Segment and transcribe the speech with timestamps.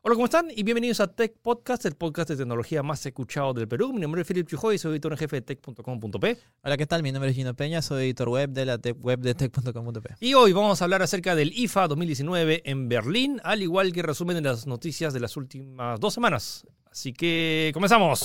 [0.00, 0.46] Hola, ¿cómo están?
[0.54, 3.92] Y bienvenidos a Tech Podcast, el podcast de tecnología más escuchado del Perú.
[3.92, 6.38] Mi nombre es Philip Chujoy, soy editor en jefe de tech.com.p.
[6.62, 7.02] Hola, ¿qué tal?
[7.02, 10.14] Mi nombre es Gino Peña, soy editor web de la web de tech.com.p.
[10.20, 14.36] Y hoy vamos a hablar acerca del IFA 2019 en Berlín, al igual que resumen
[14.36, 16.64] de las noticias de las últimas dos semanas.
[16.92, 18.24] Así que comenzamos.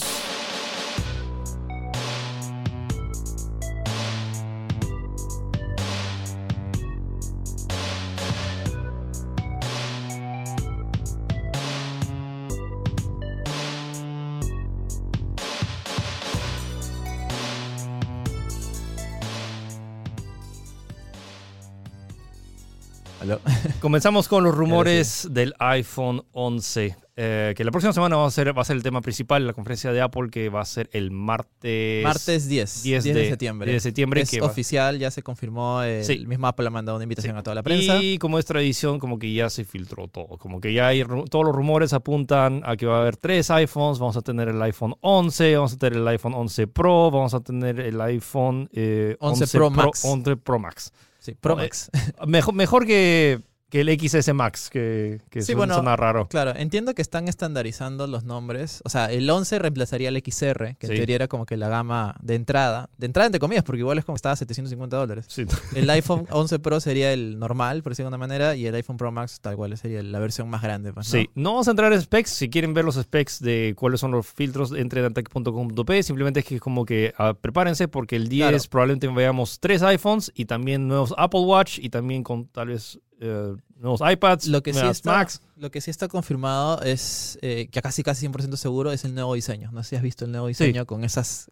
[23.83, 28.57] Comenzamos con los rumores del iPhone 11, eh, que la próxima semana va a, ser,
[28.57, 31.11] va a ser el tema principal, la conferencia de Apple, que va a ser el
[31.11, 32.01] martes...
[32.01, 33.65] Martes 10, 10, de, septiembre.
[33.69, 34.21] 10 de septiembre.
[34.21, 37.63] Es oficial, ya se confirmó, el mismo Apple ha mandado una invitación a toda la
[37.63, 38.01] prensa.
[38.01, 41.43] Y como es tradición, como que ya se filtró todo, como que ya hay, todos
[41.43, 44.95] los rumores apuntan a que va a haber tres iPhones, vamos a tener el iPhone
[45.01, 49.47] 11, vamos a tener el iPhone 11 Pro, vamos a tener el iPhone 11, eh,
[49.51, 50.05] Pro Max.
[50.05, 50.93] 11 Pro Max.
[51.19, 51.91] Sí, Pro Max.
[52.25, 53.41] mejor, mejor que
[53.73, 56.27] que el XS Max, que, que sí, suena, raro.
[56.27, 58.83] Claro, entiendo que están estandarizando los nombres.
[58.85, 62.15] O sea, el 11 reemplazaría el XR, que en teoría era como que la gama
[62.21, 62.91] de entrada.
[62.99, 65.25] De entrada, entre comillas, porque igual es como estaba a 750 dólares.
[65.27, 65.47] Sí.
[65.73, 68.97] El iPhone 11 Pro sería el normal, por decirlo de una manera, y el iPhone
[68.97, 70.93] Pro Max tal cual sería la versión más grande.
[70.93, 72.29] Pues, Sí, no vamos a entrar en specs.
[72.29, 76.03] Si quieren ver los specs de cuáles son los filtros, entre en tech.com.p.
[76.03, 80.45] Simplemente es que como que ah, prepárense porque el 10 probablemente veamos tres iPhones y
[80.45, 84.85] también nuevos Apple Watch y también con tal vez eh, nuevos iPads, lo que sí
[84.85, 85.41] está, Macs.
[85.57, 89.33] Lo que sí está confirmado es eh, que casi casi 100% seguro es el nuevo
[89.33, 89.71] diseño.
[89.71, 91.51] No sé si has visto el nuevo diseño con esas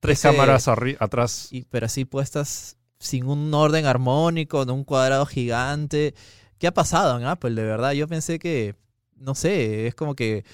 [0.00, 1.48] tres cámaras atrás.
[1.50, 6.14] Y, pero así puestas sin un orden armónico, de un cuadrado gigante.
[6.58, 7.50] ¿Qué ha pasado en Apple?
[7.50, 8.76] De verdad, yo pensé que,
[9.16, 10.44] no sé, es como que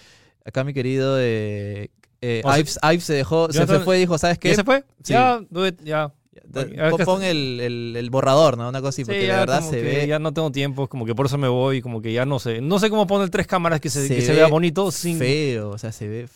[0.44, 1.90] acá mi querido eh,
[2.22, 4.48] eh Ives, se dejó, se, fue y dijo, ¿sabes qué?
[4.48, 4.84] ¿Ya se fue?
[5.00, 5.40] Ya,
[5.82, 6.12] ya.
[7.04, 8.68] Pon el, el, borrador, ¿no?
[8.68, 10.06] Una cosa así, porque de verdad se ve.
[10.06, 12.60] Ya no tengo tiempo, como que por eso me voy, como que ya no sé.
[12.60, 15.18] No sé cómo poner tres cámaras que se, que se vea bonito sin.
[15.18, 16.28] Feo, o sea, se ve.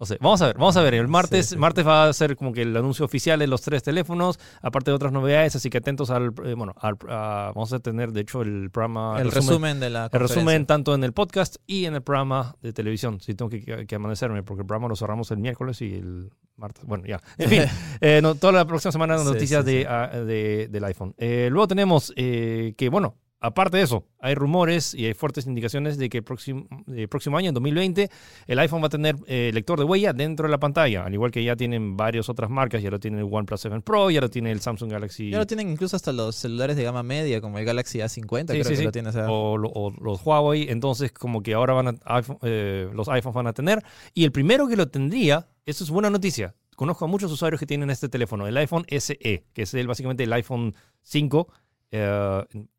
[0.00, 0.94] O sea, vamos a ver, vamos a ver.
[0.94, 4.38] El martes, martes va a ser como que el anuncio oficial de los tres teléfonos,
[4.62, 8.42] aparte de otras novedades, así que atentos al, eh, bueno, vamos a tener de hecho
[8.42, 12.02] el programa, el, resumen, de la el resumen tanto en el podcast y en el
[12.02, 13.20] programa de televisión.
[13.20, 17.04] Si tengo que, amanecerme, porque el programa lo cerramos el miércoles y el martes, bueno,
[17.04, 17.20] ya.
[17.36, 17.62] En fin,
[18.00, 21.12] eh, toda la próxima semana noticias ah, De, del iPhone.
[21.18, 26.08] Eh, luego tenemos que, bueno, Aparte de eso, hay rumores y hay fuertes indicaciones de
[26.08, 26.66] que el próximo,
[27.08, 28.10] próximo año, en 2020,
[28.48, 31.30] el iPhone va a tener eh, lector de huella dentro de la pantalla, al igual
[31.30, 34.28] que ya tienen varias otras marcas, ya lo tiene el OnePlus 7 Pro, ya lo
[34.28, 35.30] tiene el Samsung Galaxy.
[35.30, 38.64] Ya lo tienen incluso hasta los celulares de gama media, como el Galaxy A50, creo
[38.64, 39.10] que lo tiene.
[39.28, 43.52] O, o, los Huawei, entonces como que ahora van a, eh, los iPhones van a
[43.52, 43.84] tener.
[44.14, 47.66] Y el primero que lo tendría, eso es buena noticia, conozco a muchos usuarios que
[47.66, 51.52] tienen este teléfono, el iPhone SE, que es el, básicamente el iPhone 5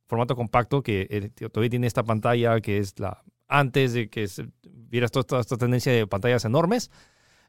[0.09, 4.27] formato compacto que eh, todavía tiene esta pantalla que es la antes de que
[4.63, 6.91] vieras toda esta, tendencia de pantallas enormes,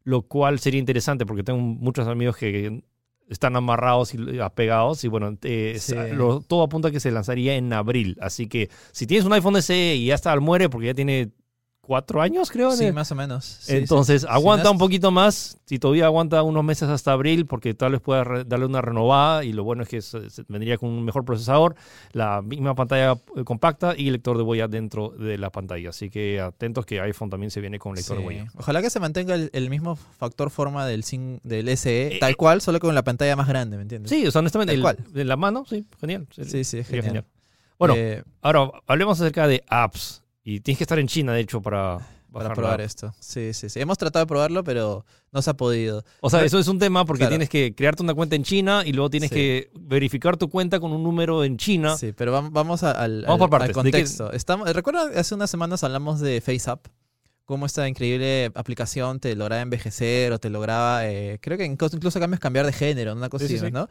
[0.05, 2.83] lo cual sería interesante porque tengo muchos amigos que
[3.29, 5.79] están amarrados y apegados y bueno, eh,
[6.49, 8.17] todo apunta a que se lanzaría en abril.
[8.21, 11.31] Así que si tienes un iPhone SE y ya está al muere porque ya tiene
[11.91, 12.71] cuatro años, creo.
[12.71, 13.69] Sí, más o menos.
[13.69, 15.59] Entonces, aguanta un poquito más.
[15.65, 19.43] Si todavía aguanta unos meses hasta abril, porque tal vez pueda darle una renovada.
[19.43, 20.01] Y lo bueno es que
[20.47, 21.75] vendría con un mejor procesador,
[22.13, 25.89] la misma pantalla eh, compacta y lector de huella dentro de la pantalla.
[25.89, 28.47] Así que atentos que iPhone también se viene con lector de huella.
[28.57, 31.05] Ojalá que se mantenga el, mismo factor forma del,
[31.43, 34.11] del SE, eh, tal cual, solo con la pantalla más grande, ¿me entiendes?
[34.11, 34.99] Sí, honestamente, tal cual.
[35.11, 36.29] de la mano, sí, genial.
[36.31, 37.25] Sí, sí, genial.
[37.81, 40.23] Bueno, eh, ahora hablemos acerca de apps.
[40.43, 41.99] Y tienes que estar en China, de hecho, para,
[42.33, 43.15] para probar esto.
[43.21, 43.81] Sí, sí, sí.
[43.81, 46.05] Hemos tratado de probarlo, pero no se ha podido.
[46.21, 48.93] O sea, eso es un tema porque tienes que crearte una cuenta en China y
[48.93, 51.97] luego tienes que verificar tu cuenta con un número en China.
[51.97, 53.25] Sí, pero vamos, al,
[53.73, 54.33] contexto.
[54.33, 56.87] Estamos, ¿Recuerda hace unas semanas hablamos de FaceApp?
[57.45, 62.39] Cómo esta increíble aplicación te lograba envejecer o te lograba, eh, creo que incluso cambios
[62.39, 63.89] cambiar de género, una cosa así, ¿no?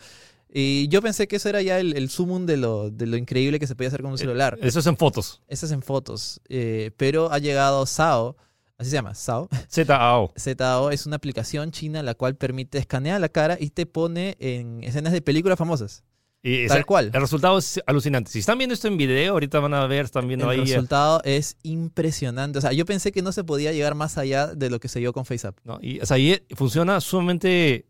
[0.51, 3.60] Y yo pensé que eso era ya el, el sumum de lo, de lo increíble
[3.60, 4.57] que se podía hacer con un eh, celular.
[4.62, 5.42] Eso es en fotos.
[5.48, 6.42] Eso es en fotos.
[6.50, 8.36] Eh, pero ha llegado SAO,
[8.78, 9.48] así se llama, SAO.
[9.72, 10.34] ZAO.
[10.36, 14.84] ZAO es una aplicación china la cual permite escanear la cara y te pone en
[14.84, 16.04] escenas de películas famosas.
[16.42, 17.12] Y Tal cual.
[17.13, 18.31] El resultado es alucinante.
[18.31, 20.60] Si están viendo esto en video, ahorita van a ver, están viendo ahí.
[20.60, 22.57] El eh, resultado es impresionante.
[22.57, 25.00] O sea, yo pensé que no se podía llegar más allá de lo que se
[25.00, 25.57] dio con FaceApp.
[25.66, 27.88] No, y, o sea, ahí funciona sumamente.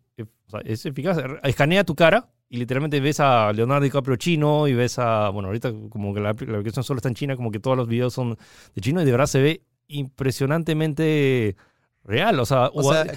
[0.48, 1.20] O sea, es eficaz.
[1.44, 5.72] Escanea tu cara y literalmente ves a Leonardo DiCaprio chino y ves a, bueno, ahorita
[5.90, 8.38] como que la, aplicación solo está en China, como que todos los videos son
[8.74, 11.56] de chino y de verdad se ve impresionantemente
[12.04, 12.40] real.
[12.40, 12.72] O sea,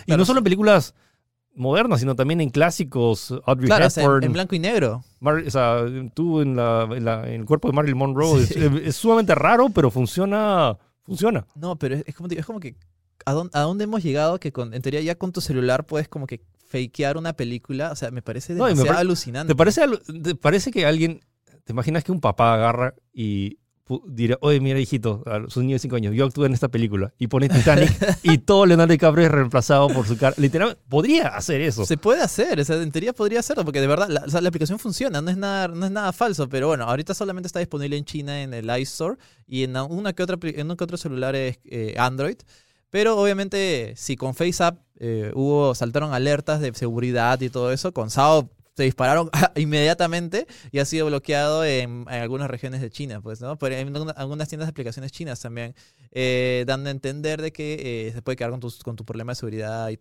[0.06, 0.94] y no solo en películas
[1.54, 3.34] modernas, sino también en clásicos.
[3.46, 5.02] Audrey claro, Hepburn, en, blanco y negro.
[5.20, 8.42] o sea, tú en, el cuerpo de Marilyn Monroe.
[8.42, 10.76] es, sumamente raro, pero funciona.
[11.04, 11.46] Funciona.
[11.54, 12.76] No, pero es, como, es como que.
[13.24, 14.38] ¿a dónde, hemos llegado?
[14.38, 16.42] Que con, en teoría ya con tu celular puedes como que
[16.72, 17.92] fakear una película.
[17.92, 19.52] O sea, me parece demasiado alucinante.
[19.52, 19.82] ¿te parece,
[20.22, 21.20] ¿Te parece que alguien.
[21.64, 23.58] ¿Te imaginas que un papá agarra y
[24.06, 27.12] dirá, oye, mira, hijito, a sus niños de 5 años, yo actúo en esta película
[27.18, 27.90] y pone Titanic
[28.22, 30.34] y todo Leonardo DiCaprio es reemplazado por su cara.
[30.38, 31.84] Literalmente, podría hacer eso.
[31.84, 34.78] Se puede hacer, o sea, en teoría podría hacerlo, porque de verdad la, la, aplicación
[34.78, 38.04] funciona, no es, nada, no es nada falso, pero bueno, ahorita solamente está disponible en
[38.04, 41.58] China en el iStore y en una que otra en uno que otro celular es
[41.64, 42.36] eh, Android.
[42.90, 48.08] Pero obviamente, si con FaceApp eh, hubo, saltaron alertas de seguridad y todo eso, con
[48.08, 53.58] Sao se dispararon inmediatamente y ha sido bloqueado en, algunas regiones de China, pues, ¿no?
[53.58, 55.74] Pero en algunas tiendas de aplicaciones chinas también,
[56.12, 59.32] eh, dando a entender de que eh, se puede quedar con tu, con tu problema
[59.32, 59.98] de seguridad y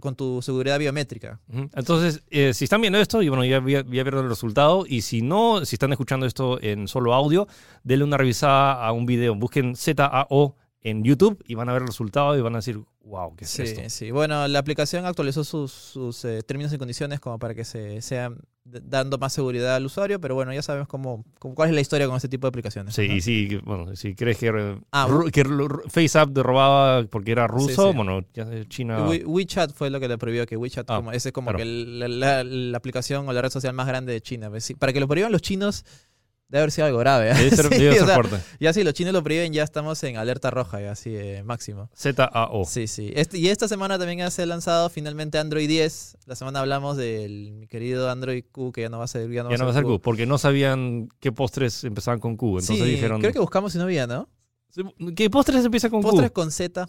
[0.00, 1.38] con tu, seguridad biométrica.
[1.74, 2.22] Entonces,
[2.56, 5.76] si están viendo esto, y bueno, ya, ya, vieron el resultado, y si no, si
[5.76, 7.46] están escuchando esto en solo audio,
[7.84, 11.88] denle una revisada a un video, busquen ZAO en YouTube y van a ver el
[11.88, 13.82] resultado y van a decir, wow, ¿qué es sí, esto?
[13.88, 18.40] Sí, bueno, la aplicación actualizó sus, eh, términos y condiciones como para que se sean
[18.64, 22.16] dando más seguridad al usuario, pero bueno, ya sabemos cómo, cuál es la historia con
[22.16, 22.94] este tipo de aplicaciones.
[22.94, 25.44] Sí, y sí, bueno, si crees que, ah, que
[25.88, 29.06] FaceApp robaba porque era ruso, bueno, ya China...
[29.08, 33.26] WeChat fue lo que le prohibió, que WeChat, ah, ese es como que la, aplicación
[33.26, 34.50] o la red social más grande de China.
[34.50, 35.84] Pues para que lo prohíban los chinos
[36.48, 37.30] Debe haber sido algo grave.
[37.30, 37.50] ¿eh?
[38.60, 41.90] Ya si los chinos lo prohíben, ya estamos en alerta roja, ya así eh, máximo.
[41.94, 42.64] ZAO.
[42.64, 43.12] Sí, sí.
[43.14, 46.16] Este, y esta semana también se ha lanzado finalmente Android 10.
[46.24, 49.42] La semana hablamos del mi querido Android Q, que ya no va a ser, ya
[49.42, 50.00] no va a ser Q.
[50.00, 52.60] Porque no sabían qué postres empezaban con Q.
[52.60, 53.20] Entonces dijeron.
[53.20, 54.28] Creo que buscamos y no había, ¿no?
[55.16, 56.10] ¿Qué postres empieza con Q?
[56.10, 56.88] Postres con Z.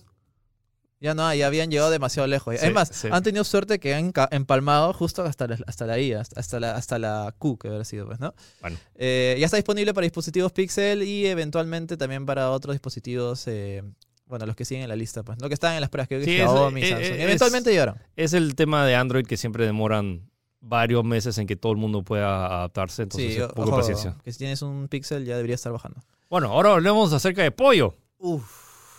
[1.01, 2.55] Ya no, ya habían llegado demasiado lejos.
[2.55, 6.59] es más, han tenido suerte que han empalmado justo hasta la, hasta la I, hasta
[6.59, 8.33] la, hasta la Q, que habrá sido, pues, ¿no?
[8.59, 8.77] Bueno.
[8.95, 13.81] Eh, ya está disponible para dispositivos Pixel y eventualmente también para otros dispositivos, eh,
[14.25, 15.41] bueno, los que siguen en la lista, pues.
[15.41, 17.19] Lo que están en las pruebas, que sí, Xiaomi, eh, Samsung.
[17.19, 17.95] eventualmente llegaron.
[18.17, 20.29] Es el tema de Android que siempre demoran
[20.59, 24.17] varios meses en que todo el mundo pueda adaptarse, entonces sí, poco paciencia.
[24.23, 26.01] Que si tienes un Pixel ya debería estar bajando.
[26.29, 27.95] Bueno, ahora hablemos acerca de pollo.
[28.17, 28.43] Uf.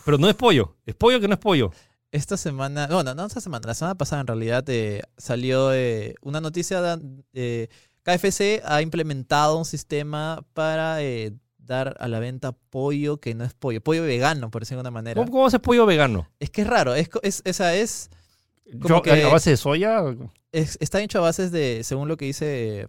[0.05, 1.71] Pero no es pollo, es pollo que no es pollo.
[2.13, 6.17] Esta semana, no, no, no esta semana, la semana pasada en realidad eh, salió eh,
[6.23, 7.69] una noticia de eh,
[8.03, 10.99] KFC ha implementado un sistema para
[11.59, 14.91] dar a la venta pollo que no es pollo, pollo vegano, por decirlo de una
[14.91, 15.21] manera.
[15.21, 16.29] ¿Cómo, cómo hace pollo vegano?
[16.41, 18.11] Es que es raro, es, es esa es...
[18.83, 20.03] ¿A base de soya?
[20.53, 22.89] está hecho a base de, según lo que dice,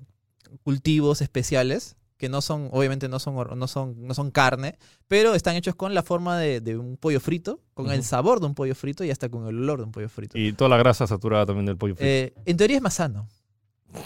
[0.63, 4.77] cultivos especiales que no son, obviamente no son, no son, no son carne,
[5.07, 8.53] pero están hechos con la forma de, un pollo frito, con el sabor de un
[8.53, 10.37] pollo frito y hasta con el olor de un pollo frito.
[10.37, 12.07] Y toda la grasa saturada también del pollo frito.
[12.07, 13.27] Eh, en teoría es más sano.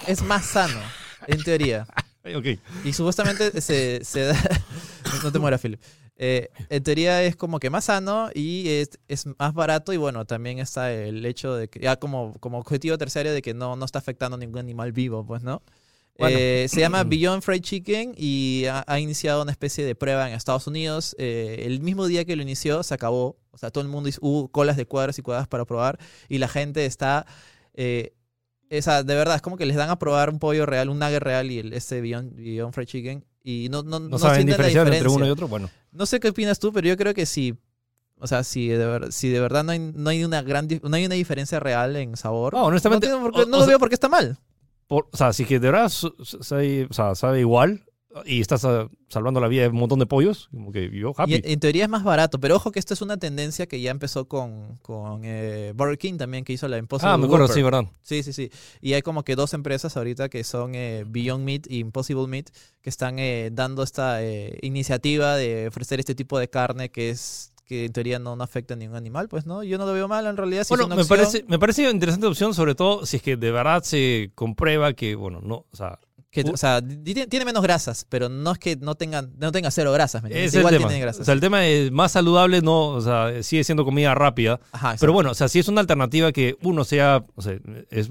[0.08, 0.80] Es más sano,
[1.28, 1.86] en teoría.
[2.38, 2.58] okay.
[2.86, 4.34] Y supuestamente se, da...
[5.24, 5.82] no te mueras, Philip.
[6.16, 10.24] Eh, en teoría es como que más sano y es, es, más barato y bueno,
[10.24, 13.84] también está el hecho de que ya como, como objetivo terciario de que no, no
[13.84, 15.62] está afectando a ningún animal vivo, pues, ¿no?
[16.18, 20.68] Eh, se llama Beyond Fried Chicken y ha, iniciado una especie de prueba en Estados
[20.68, 21.16] Unidos.
[21.20, 23.38] Eh, el mismo día que lo inició, se acabó.
[23.52, 26.48] O sea, todo el mundo hubo colas de cuadras y cuadras para probar y la
[26.48, 27.26] gente está...
[27.74, 28.14] Eh,
[28.70, 31.22] esa, de verdad, es como que les dan a probar un pollo real, un nugget
[31.22, 35.28] real y el, este Beyond, Fried Chicken y no, no, no, saben diferenciar entre uno
[35.28, 35.48] y otro.
[35.48, 35.70] Bueno.
[35.92, 37.54] No sé qué opinas tú, pero yo creo que si
[38.18, 41.06] o sea, si de, si de verdad no hay, no hay una gran no hay
[41.06, 42.54] una diferencia real en sabor.
[42.54, 43.08] No, honestamente.
[43.08, 44.40] No, no lo veo porque está mal
[44.88, 47.86] o sea, si que de verdad sabe, o sea, sabe igual
[48.26, 48.66] y estás
[49.10, 51.42] salvando la vida de un montón de pollos, como que yo happy.
[51.44, 54.28] en, teoría es más barato, pero ojo que esto es una tendencia que ya empezó
[54.28, 57.86] con, con eh, Burger King también, que hizo la Impossible Ah, me acuerdo, sí, verdad.
[58.04, 58.52] Sí, sí, sí.
[58.80, 62.52] Y hay como que dos empresas ahorita que son eh, Beyond Meat y Impossible Meat,
[62.82, 64.22] que están eh, dando esta
[64.62, 68.78] iniciativa de ofrecer este tipo de carne que es que en teoría no, afecta a
[68.78, 70.66] ningún animal, pues no, yo no lo veo mal en realidad.
[70.70, 74.32] bueno, me, parece, me parece interesante opción, sobre todo si es que de verdad se
[74.36, 76.00] comprueba que, bueno, no, o sea,
[76.44, 80.24] o sea, tiene menos grasas, pero no es que no tengan, no tenga cero grasas.
[80.30, 80.94] Es Igual el tema.
[80.94, 81.22] grasas.
[81.22, 84.60] O sea, el tema es más saludable, no, o sea, sigue siendo comida rápida.
[85.00, 87.58] pero bueno, o sea, si es una alternativa que uno sea, o sea,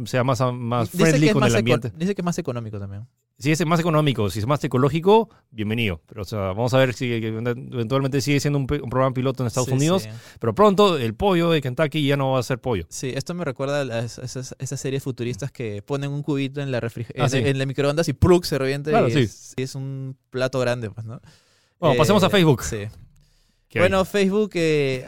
[0.07, 1.93] sea más, más friendly con el ambiente.
[1.97, 3.07] Dice que es más económico también.
[3.37, 6.01] Si es más económico, si es más ecológico, bienvenido.
[6.07, 9.69] Pero o sea, vamos a ver si eventualmente sigue siendo un, programa piloto en Estados
[9.71, 10.09] Unidos.
[10.39, 12.87] Pero pronto el pollo de Kentucky ya no va a ser pollo.
[12.89, 17.27] Sí, esto me recuerda a esas, series futuristas que ponen un cubito en la, ah,
[17.33, 18.45] en, la microondas y ¡plug!
[18.45, 21.21] se revienta y es, un plato grande, pues, ¿no?
[21.81, 22.63] Bueno, pasemos a eh, Facebook.
[22.63, 22.87] Sí.
[23.75, 25.07] Bueno, Facebook eh,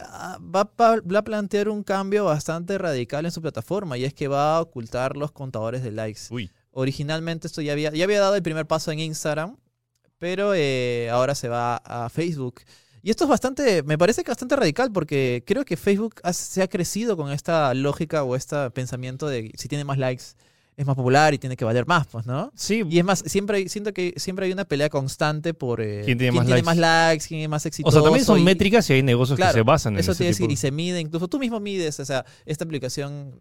[0.54, 4.60] va, a plantear un cambio bastante radical en su plataforma y es que va a
[4.60, 6.22] ocultar los contadores de likes.
[6.78, 9.56] Originalmente esto ya había, ya había dado el primer paso en Instagram,
[10.18, 12.60] pero eh, ahora se va a Facebook.
[13.02, 16.68] Y esto es bastante, me parece que bastante radical porque creo que Facebook se ha
[16.68, 20.24] crecido con esta lógica o este pensamiento de si tiene más likes
[20.76, 22.52] es más popular y tiene que valer más, pues, ¿no?
[22.54, 22.82] Sí.
[22.90, 26.32] Y es más, siempre siento que siempre hay una pelea constante por eh, quién, tiene,
[26.62, 27.24] más, likes?
[27.26, 27.88] quién es más exitoso.
[27.88, 30.12] O sea, también son métricas y hay negocios que se basan en eso.
[30.12, 33.32] Eso te decir, y se mide, incluso tú mismo mides, o sea, esta aplicación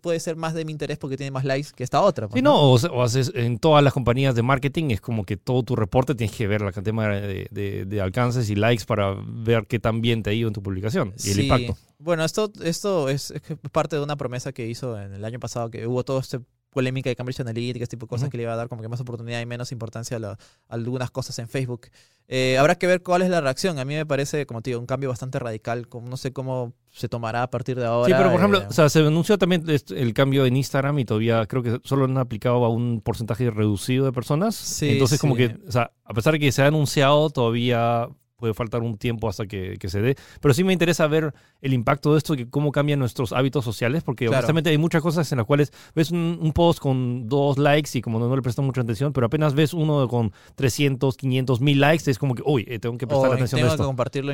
[0.00, 2.28] puede ser más de mi interés porque tiene más likes que esta otra.
[2.28, 5.62] Pues, sí, no, o, haces en todas las compañías de marketing es como que todo
[5.62, 9.78] tu reporte tienes que ver la cantidad de, de, alcances y likes para ver qué
[9.78, 11.76] tan bien te ha ido en tu publicación y el impacto.
[11.98, 15.70] Bueno, esto, esto es, es, parte de una promesa que hizo en el año pasado,
[15.70, 16.40] que hubo todo este
[16.72, 18.88] polémica de Cambridge Analytica, este tipo de cosas que le iba a dar como que
[18.88, 20.38] más oportunidad y menos importancia a,
[20.68, 21.88] algunas cosas en Facebook.
[22.28, 23.78] Eh, habrá que ver cuál es la reacción.
[23.78, 25.88] A mí me parece, como te digo, un cambio bastante radical.
[25.88, 28.06] Como, no sé cómo se tomará a partir de ahora.
[28.06, 31.04] Sí, pero por ejemplo, eh, o sea, se anunció también el cambio en Instagram y
[31.04, 34.54] todavía creo que solo han aplicado a un porcentaje reducido de personas.
[34.54, 38.08] Sí, Entonces, como que, o sea, a pesar de que se ha anunciado, todavía
[38.42, 40.16] puede faltar un tiempo hasta que, se dé.
[40.40, 44.02] Pero sí me interesa ver el impacto de esto, que cómo cambian nuestros hábitos sociales,
[44.02, 48.02] porque honestamente hay muchas cosas en las cuales ves un, post con dos likes y
[48.02, 52.10] como no, le prestas mucha atención, pero apenas ves uno con 300, 500, mil likes,
[52.10, 53.84] es como que, uy, eh, tengo que prestar atención tengo a esto.
[53.84, 54.32] que compartirlo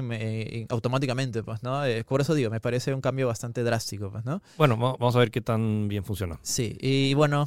[0.70, 1.84] automáticamente, pues, ¿no?
[1.84, 4.40] Eh, por eso digo, me parece un cambio bastante drástico, pues, ¿no?
[4.56, 6.38] Bueno, vamos a ver qué tan bien funciona.
[6.40, 7.46] Sí, y bueno,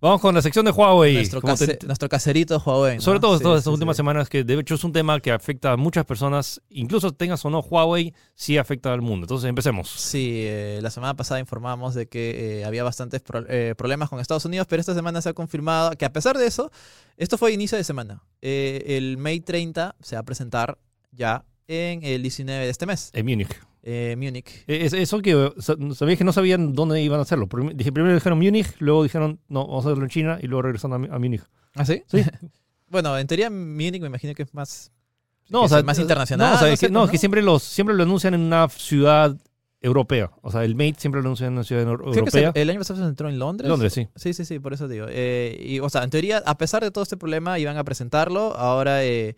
[0.00, 1.14] Vamos con la sección de Huawei.
[1.14, 1.40] Nuestro,
[1.86, 3.00] nuestro caserito de Huawei.
[3.00, 6.04] Sobre todo estas últimas semanas, que de hecho es un tema que afecta a muchas
[6.04, 9.24] personas, incluso tengas o no Huawei, sí afecta al mundo.
[9.24, 9.90] Entonces empecemos.
[9.90, 14.44] Sí, eh, la semana pasada informamos de que eh, había bastantes eh, problemas con Estados
[14.44, 16.70] Unidos, pero esta semana se ha confirmado que a pesar de eso,
[17.16, 18.22] esto fue inicio de semana.
[18.40, 20.78] el May 30 se va a presentar
[21.10, 23.10] ya en el 19 de este mes.
[23.14, 24.64] En Múnich eh, Múnich.
[24.66, 25.52] Es, eso que
[25.94, 27.48] sabía que no sabían dónde iban a hacerlo.
[27.74, 31.12] Dije, primero dijeron Múnich, luego dijeron, no, vamos a hacerlo en China y luego regresaron
[31.12, 31.42] a, Múnich.
[31.74, 32.02] ¿Ah, sí?
[32.06, 32.22] Sí.
[32.88, 34.92] bueno, en teoría Múnich me imagino que es más,
[35.48, 36.50] no, o sea, más internacional.
[36.50, 38.68] No, o sea, es que, no, es que siempre, los, siempre lo anuncian en una
[38.68, 39.36] ciudad
[39.80, 40.30] europea.
[40.42, 42.52] O sea, el Mate siempre lo anuncian en una ciudad europea.
[42.54, 43.68] el año pasado se entró en Londres.
[43.68, 44.08] Londres, sí.
[44.16, 45.06] Sí, sí, sí, por eso digo.
[45.08, 48.56] Eh, y, o sea, en teoría, a pesar de todo este problema, iban a presentarlo.
[48.56, 49.36] Ahora eh,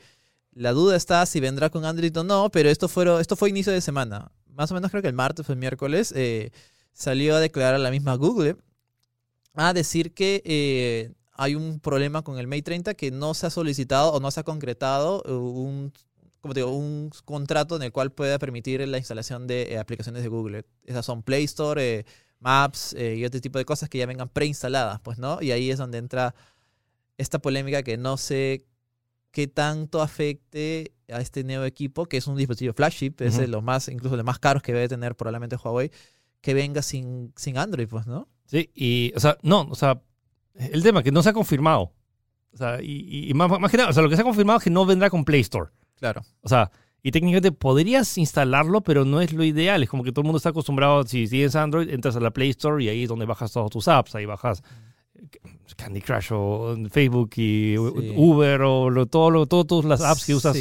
[0.53, 4.31] la duda está si vendrá con Android o no, pero esto, fue inicio de semana
[4.61, 6.51] más o menos creo que el martes o el miércoles, eh,
[6.93, 8.57] salió a declarar la misma Google
[9.55, 13.51] a decir que eh, hay un problema con el Mate 30 que no se ha
[13.51, 15.93] solicitado o no se ha concretado eh, un,
[16.43, 20.67] como digo, un contrato en el cual pueda permitir la instalación de aplicaciones de Google.
[20.85, 22.05] Esas son Play Store,
[22.39, 25.43] Maps y otro tipo de cosas que ya vengan preinstaladas, pues, ¿no?
[25.43, 26.35] Y ahí es donde entra
[27.19, 28.67] esta polémica que no sé
[29.31, 33.63] qué tanto afecte a este nuevo equipo, que es un dispositivo flagship, es de los
[33.63, 35.91] más, incluso de más caros que debe tener probablemente Huawei,
[36.41, 38.29] que venga sin, sin Android, pues, ¿no?
[38.47, 40.01] Sí, y, o sea, no, o sea,
[40.55, 41.93] el tema que no se ha confirmado.
[42.53, 44.65] O sea, y, más, más, que nada, o sea, lo que se ha confirmado es
[44.65, 45.71] que no vendrá con Play Store.
[45.97, 46.23] Claro.
[46.41, 46.71] O sea,
[47.03, 49.83] y técnicamente podrías instalarlo, pero no es lo ideal.
[49.83, 52.51] Es como que todo el mundo está acostumbrado, si tienes Android, entras a la Play
[52.51, 54.63] Store y ahí es donde bajas todas tus apps, ahí bajas
[55.77, 60.57] Candy Crush o Facebook y Uber o lo, todo, todas las apps que usas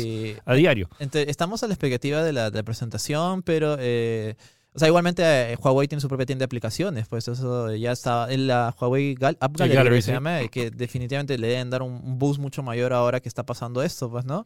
[0.46, 0.90] a diario.
[1.00, 4.36] estamos a la expectativa de la, presentación, pero eh,
[4.74, 8.32] o sea, igualmente eh, Huawei tiene su propia tienda de aplicaciones, pues eso ya está
[8.32, 12.40] en la Huawei App Gallery, que se llama, que definitivamente le deben dar un boost
[12.40, 14.46] mucho mayor ahora que está pasando esto, pues, ¿no?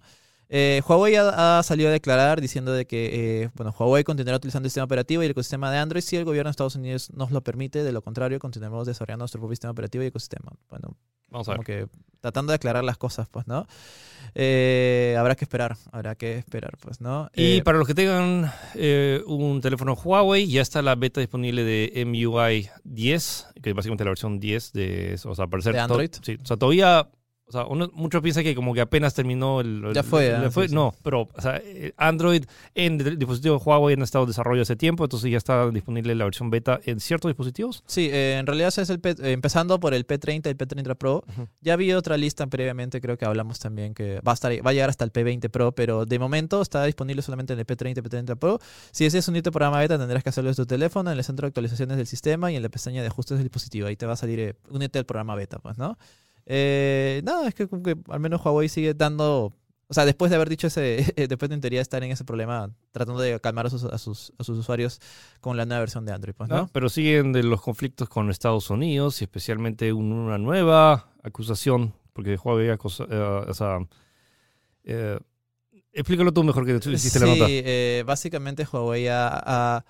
[0.49, 4.69] Eh, Huawei ha, salido a declarar diciendo de que eh, bueno, Huawei continuará utilizando el
[4.69, 7.41] sistema operativo y el ecosistema de Android si el gobierno de Estados Unidos nos lo
[7.41, 10.51] permite, de lo contrario continuaremos desarrollando nuestro propio sistema operativo y ecosistema.
[10.69, 10.95] Bueno,
[11.29, 11.61] Vamos a ver.
[11.61, 11.87] que
[12.21, 13.65] tratando de aclarar las cosas, pues, ¿no?
[14.35, 17.29] Eh, habrá que esperar, habrá que esperar, pues, ¿no?
[17.35, 18.51] Y para los que tengan
[19.25, 24.11] un teléfono Huawei, ya está la beta disponible de MUI 10, que es básicamente la
[24.11, 26.11] versión 10 de, o sea, ¿De Android?
[26.21, 27.09] sí, o sea, todavía
[27.53, 29.91] o sea, uno, muchos piensan que como que apenas terminó el...
[29.93, 30.33] ya fue.
[30.33, 34.29] Ah, no, pero o sea, eh, Android en el dispositivo de Huawei han estado en
[34.29, 37.83] desarrollo hace tiempo, entonces ya está disponible la versión beta en ciertos dispositivos.
[37.85, 41.23] Sí, eh, en realidad es el eh, empezando por el P30 y el P30 Pro.
[41.61, 44.73] Ya había otra lista previamente, creo que hablamos también que va a, estar, va a
[44.73, 48.01] llegar hasta el P20 Pro, pero de momento está disponible solamente en el P30 y
[48.01, 48.59] P30 Pro.
[48.91, 51.45] Si ese es un programa beta, tendrás que hacerlo desde tu teléfono, en el centro
[51.45, 53.87] de actualizaciones del sistema y en la pestaña de ajustes del dispositivo.
[53.87, 55.97] Ahí te va a salir, únete al programa beta, pues, ¿no?
[56.45, 57.67] Eh, nada, es que,
[58.09, 59.53] al menos Huawei sigue dando.
[59.87, 62.71] O sea, después de haber dicho ese, después de en teoría estar en ese problema,
[62.91, 64.99] tratando de calmar a sus, a sus, usuarios
[65.39, 66.69] con la nueva versión de Android, pues, ¿no?
[66.71, 72.69] pero siguen de los conflictos con Estados Unidos y especialmente una nueva acusación, porque Huawei
[72.69, 73.79] acusa, eh, o sea,
[74.83, 75.19] eh,
[75.93, 77.45] Explícalo tú mejor que tú hiciste la nota.
[77.45, 79.85] Sí, eh, básicamente Huawei ha,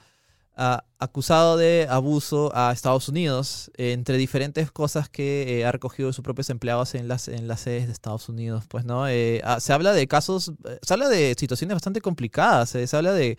[0.55, 6.23] acusado de abuso a Estados Unidos entre diferentes cosas que eh, ha recogido de sus
[6.23, 8.65] propios empleados en las, en las sedes de Estados Unidos.
[8.67, 9.07] Pues, ¿no?
[9.07, 12.69] Eh, se habla de casos, se habla de situaciones bastante complicadas.
[12.69, 13.37] se habla de,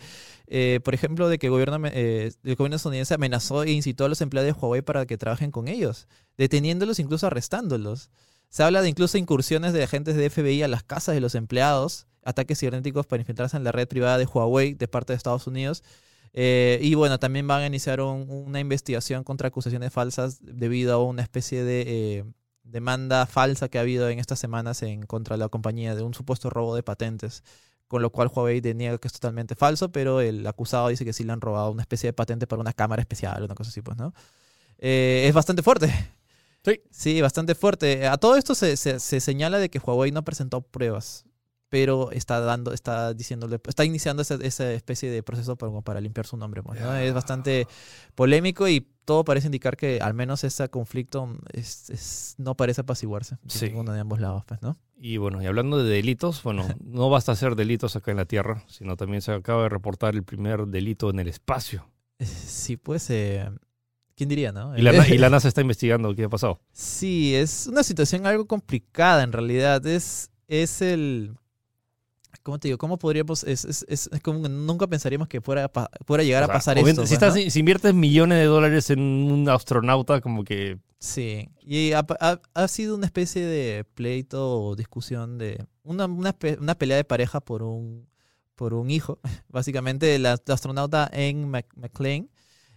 [0.83, 4.53] por ejemplo, de que el gobierno, el gobierno estadounidense amenazó e incitó a los empleados
[4.53, 8.11] de Huawei para que trabajen con ellos, deteniéndolos, incluso arrestándolos.
[8.49, 12.07] Se habla de incluso incursiones de agentes de FBI a las casas de los empleados,
[12.25, 15.83] ataques cibernéticos para infiltrarse en la red privada de Huawei de parte de Estados Unidos.
[16.37, 21.23] Eh, y bueno, también van a iniciar una investigación contra acusaciones falsas debido a una
[21.23, 22.25] especie de eh,
[22.65, 26.13] demanda falsa que ha habido en estas semanas en contra de la compañía de un
[26.13, 27.45] supuesto robo de patentes,
[27.87, 31.23] con lo cual Huawei deniega que es totalmente falso, pero el acusado dice que sí
[31.23, 33.97] le han robado una especie de patente para una cámara especial, una cosa así, pues,
[33.97, 34.13] ¿no?
[34.79, 35.89] Eh, es bastante fuerte.
[36.65, 36.81] Sí.
[36.91, 38.09] Sí, bastante fuerte.
[38.09, 41.27] A todo esto se, se señala de que Huawei no presentó pruebas
[41.75, 46.25] pero está dando, está diciéndole, está iniciando esa, esa especie de proceso para, para limpiar
[46.25, 46.63] su nombre.
[46.63, 47.67] Pues, es bastante
[48.15, 53.67] polémico y todo parece indicar que al menos ese conflicto es, no parece apaciguarse sí.
[53.67, 54.77] ninguno de ambos lados, pues, ¿no?
[54.97, 58.63] Y bueno, y hablando de delitos, bueno, no basta hacer delitos acá en la Tierra,
[58.69, 61.91] sino también se acaba de reportar el primer delito en el espacio.
[62.21, 63.51] Eh, sí, pues, eh,
[64.15, 64.79] ¿quién diría, no?
[64.79, 66.61] Y la, y la NASA está investigando qué ha pasado.
[66.71, 69.85] Sí, es una situación algo complicada en realidad.
[69.85, 71.35] Es, es el
[72.45, 72.77] ¿Cómo te digo?
[72.77, 73.43] ¿Cómo podríamos.?
[73.43, 75.71] Es, es, es, como nunca pensaríamos que fuera,
[76.05, 77.07] fuera llegar a pasar esto.
[77.07, 80.79] Si, si, inviertes millones de dólares en un astronauta, como que.
[80.99, 81.49] Sí.
[81.63, 82.05] Y ha,
[82.55, 85.65] ha, sido una especie de pleito o discusión de.
[85.85, 88.07] Una, una, una, pelea de pareja por un,
[88.57, 89.21] por un hijo.
[89.49, 92.29] Básicamente, la, astronauta Anne McLean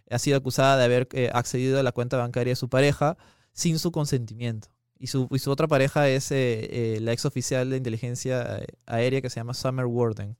[0.09, 3.17] ha sido acusada de haber eh, accedido a la cuenta bancaria de su pareja
[3.51, 4.69] sin su consentimiento.
[4.99, 9.29] Y su, otra pareja es eh, eh, la ex oficial de inteligencia eh, aérea que
[9.29, 10.35] se llama Summer Warden.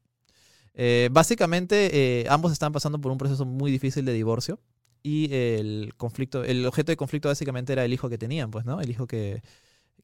[1.11, 4.59] básicamente, ambos están pasando por un proceso muy difícil de divorcio.
[5.03, 8.81] Y el conflicto, el objeto de conflicto básicamente era el hijo que tenían, pues, ¿no?
[8.81, 9.41] El hijo que,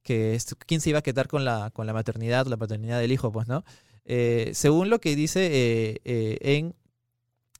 [0.03, 3.47] quién se iba a quedar con la, con la maternidad la paternidad del hijo, pues,
[3.47, 3.63] ¿no?
[4.05, 6.75] según lo que dice en,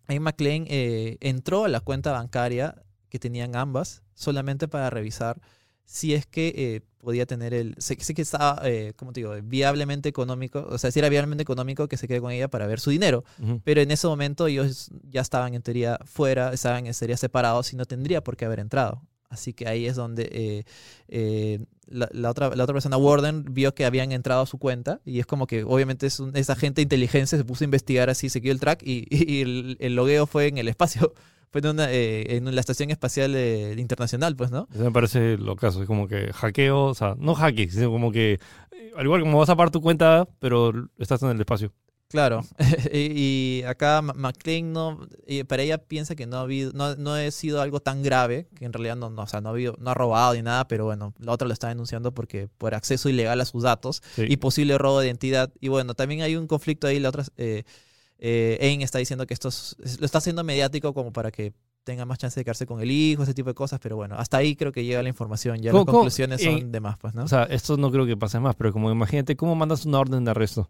[0.08, 2.76] en McLean, entró a la cuenta bancaria
[3.10, 5.41] que tenían ambas solamente para revisar
[5.86, 7.76] si es que eh, podía tener el.
[7.78, 9.34] Sé, que estaba, eh, ¿cómo te digo?
[9.43, 10.65] Viablemente económico.
[10.69, 13.24] O sea, si era viablemente económico que se quede con ella para ver su dinero.
[13.63, 17.76] Pero en ese momento ellos ya estaban en teoría fuera, estaban en teoría separados y
[17.76, 19.02] no tendría por qué haber entrado.
[19.30, 20.65] Así que ahí es donde
[21.08, 25.19] eh, la, otra, la otra persona, Warden, vio que habían entrado a su cuenta y
[25.19, 28.30] es como que obviamente es un, esa gente de inteligencia se puso a investigar así,
[28.30, 31.15] siguió el track y, y el, el, logueo fue en el espacio
[31.54, 34.68] fue en, una, eh, en la Estación Espacial eh, Internacional, pues, ¿no?
[34.74, 38.12] Eso me parece lo caso, es como que hackeo, o sea, no hacking, sino como
[38.12, 38.39] que,
[38.72, 41.72] eh, al igual como vas a pagar tu cuenta, pero estás en el espacio.
[42.10, 42.42] Claro,
[42.92, 45.08] y, acá McLean no,
[45.48, 48.66] para ella piensa que no ha habido, no, no ha sido algo tan grave, que
[48.66, 50.86] en realidad no, no, o sea, no, ha habido, no ha robado ni nada, pero
[50.86, 54.80] bueno, la otra lo está denunciando porque por acceso ilegal a sus datos y posible
[54.80, 55.54] robo de identidad.
[55.60, 57.63] Y bueno, también hay un conflicto ahí, la otra, eh,
[58.24, 59.50] está diciendo que esto
[60.00, 63.24] lo está haciendo mediático como para que tenga más chance de quedarse con el hijo,
[63.24, 65.86] ese tipo de cosas, pero bueno, hasta ahí creo que llega la información, ya las
[65.86, 67.24] conclusiones son de más, pues, ¿no?
[67.24, 70.24] O sea, esto no creo que pase más, pero como imagínate, ¿cómo mandas una orden
[70.24, 70.70] de arresto?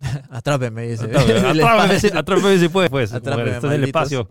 [0.30, 1.04] Atrápeme, dice.
[2.14, 3.12] Atrápeme, si puede, pues.
[3.12, 4.28] Atrápeme, en el espacio.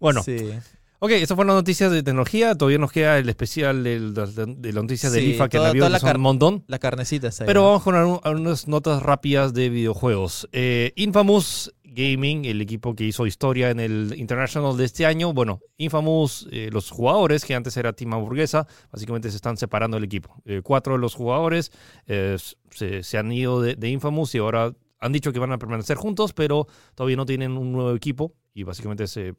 [0.00, 0.22] Bueno.
[0.22, 0.50] Sí.
[1.00, 2.56] Ok, estas fueron las noticias de tecnología.
[2.56, 5.98] Todavía nos queda el especial de, de, las noticias del IFA que la vio, que
[6.00, 6.64] son un montón.
[6.66, 10.48] La carnecita está Pero vamos con algunas notas rápidas de videojuegos.
[10.50, 15.32] Eh, Infamous Gaming, el equipo que hizo historia en el International de este año.
[15.32, 20.04] Bueno, Infamous, eh, los jugadores, que antes era Team Hamburguesa, básicamente se están separando del
[20.04, 20.42] equipo.
[20.46, 21.70] Eh, cuatro de los jugadores
[22.08, 25.96] se, se, han ido de, de Infamous y ahora han dicho que van a permanecer
[25.96, 29.36] juntos, pero todavía no tienen un nuevo equipo y básicamente se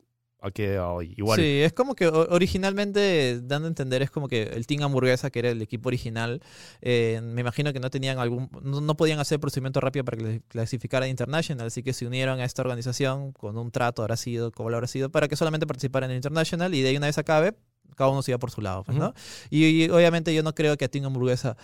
[0.53, 1.39] quedado igual.
[1.39, 5.39] Sí, es como que originalmente, dando a entender, es como que el Team Hamburguesa, que
[5.39, 6.41] era el equipo original,
[6.81, 11.07] eh, me imagino que no tenían algún, no, podían hacer procedimiento rápido para clasificar a
[11.07, 14.77] International, así que se unieron a esta organización con un trato, habrá sido, como lo
[14.77, 17.53] habrá sido, para que solamente participaran en International y de ahí una vez acabe,
[17.95, 19.13] cada uno se iba por su lado, pues, ¿no?
[19.49, 21.57] y, obviamente yo no creo que a Team Hamburguesa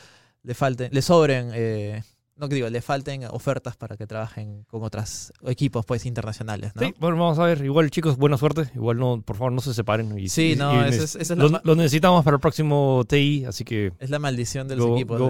[0.43, 2.03] le falten, le sobren eh,
[2.37, 6.81] no que digo, le falten ofertas para que trabajen con otros equipos pues internacionales, ¿no?
[6.81, 7.63] Sí, bueno, vamos a ver.
[7.63, 8.69] Igual, chicos, buena suerte.
[8.75, 10.19] Igual, no, por favor, no se separen.
[10.19, 13.93] Y, sí, no, es, lo, necesitamos para el próximo TI, así que...
[13.99, 15.17] Es la maldición de los equipos.
[15.17, 15.29] Go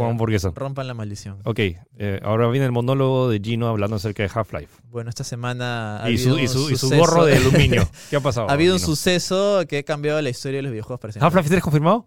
[0.55, 1.37] Rompan la maldición.
[1.43, 4.81] Ok, eh, ahora viene el monólogo de Gino hablando acerca de Half-Life.
[4.89, 6.03] Bueno, esta semana...
[6.03, 7.87] Ha y, su, y, su, gorro de aluminio.
[8.09, 8.49] ¿Qué ha pasado?
[8.49, 12.05] Ha habido un suceso que ha cambiado la historia de los videojuegos ¿Half-Life 3 confirmado?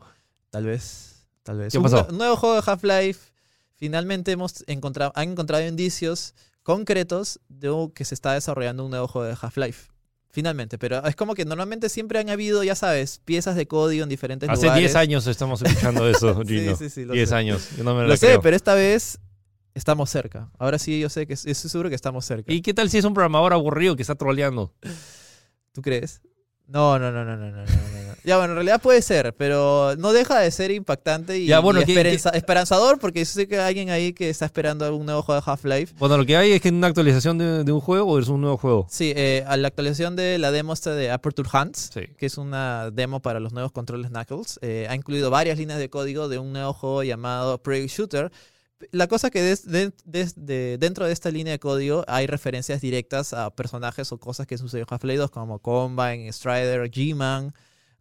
[0.51, 1.73] Tal vez, tal vez.
[1.73, 2.07] ¿Qué pasó?
[2.11, 3.38] Un nuevo juego de Half-Life
[3.79, 9.29] Finalmente hemos encontrado, han encontrado indicios concretos de que se está desarrollando un nuevo juego
[9.29, 9.93] de Half-Life.
[10.31, 14.09] Finalmente, pero es como que normalmente siempre han habido, ya sabes, piezas de código en
[14.09, 14.91] diferentes Hace lugares.
[14.91, 16.77] Hace 10 años estamos escuchando eso, Gino.
[16.77, 17.11] sí, sí, sí.
[17.11, 17.69] 10 años.
[17.79, 19.21] Yo no me lo sé, pero esta vez
[19.75, 20.51] estamos cerca.
[20.59, 22.53] Ahora sí, yo sé que estoy seguro que estamos cerca.
[22.53, 24.75] ¿Y qué tal si es un programador aburrido que está troleando?
[25.73, 26.21] ¿Tú crees?
[26.69, 27.89] No, no, no, no, no, no, no.
[28.25, 33.25] Ya, bueno, en realidad puede ser, pero no deja de ser impactante y, esperanzador porque
[33.25, 35.95] sé que hay alguien ahí que está esperando algún nuevo juego de Half-Life.
[35.99, 38.59] Bueno, lo que hay es que una actualización de, un juego o es un nuevo
[38.59, 38.87] juego.
[38.91, 42.91] Sí, eh, a la actualización de la demo esta de Aperture Hunts, que es una
[42.91, 46.53] demo para los nuevos controles Knuckles, eh, ha incluido varias líneas de código de un
[46.53, 48.31] nuevo juego llamado Prey Shooter
[48.93, 54.19] la cosa que dentro de esta línea de código hay referencias directas a personajes o
[54.19, 57.55] cosas que sucedieron en Half-Life 2, como Combine, Strider, G-Man,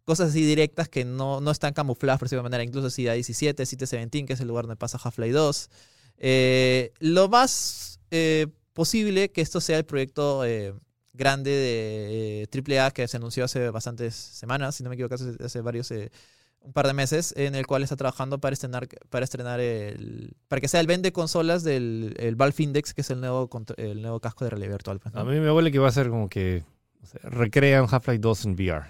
[0.04, 2.62] cosas así directas que no, no están camufladas por cierta manera.
[2.62, 5.70] Incluso si 17, City 17, que es el lugar donde pasa Half-Life 2.
[6.18, 10.74] Eh, lo más eh, posible que esto sea el proyecto eh,
[11.12, 15.92] grande de AAA que se anunció hace bastantes semanas, si no me equivoco, hace varios
[16.68, 20.60] un par de meses en el cual está trabajando para estrenar, para estrenar el, para
[20.60, 24.20] que sea el vende consolas del el Valve Index, que es el nuevo, el nuevo
[24.20, 25.00] casco de realidad virtual.
[25.00, 26.62] Pues, a mí me huele que va a ser como que
[27.22, 28.84] recrean Half-Life 2 en VR.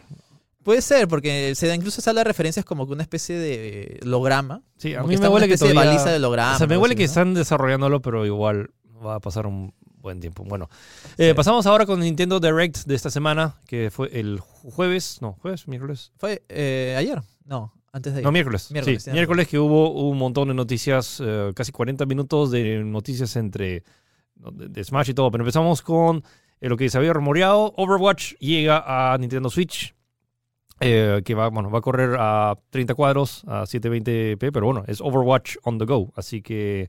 [0.64, 4.60] Puede ser, porque se da, incluso sale referencias como que una especie de holograma.
[4.76, 5.80] Sí, a mí me huele que todavía...
[5.80, 6.56] de baliza de holograma.
[6.56, 8.70] O sea, me huele que están desarrollándolo, pero igual
[9.06, 10.42] va a pasar un buen tiempo.
[10.42, 10.68] Bueno,
[11.16, 15.68] eh, pasamos ahora con Nintendo Direct de esta semana, que fue el jueves, no, jueves,
[15.68, 16.10] miércoles.
[16.16, 17.22] Fue eh, ayer.
[17.48, 18.70] No, antes de No, miércoles.
[18.70, 23.34] Miércoles, sí, miércoles que hubo un montón de noticias, eh, casi 40 minutos de noticias
[23.36, 23.84] entre
[24.36, 25.30] de, Smash y todo.
[25.30, 26.22] Pero empezamos con
[26.60, 27.72] eh, lo que se había rumoreado.
[27.78, 29.94] Overwatch llega a Nintendo Switch.
[30.80, 35.00] Eh, que va, bueno, va a correr a 30 cuadros, a 720p, pero bueno, es
[35.00, 36.12] Overwatch on the go.
[36.14, 36.88] Así que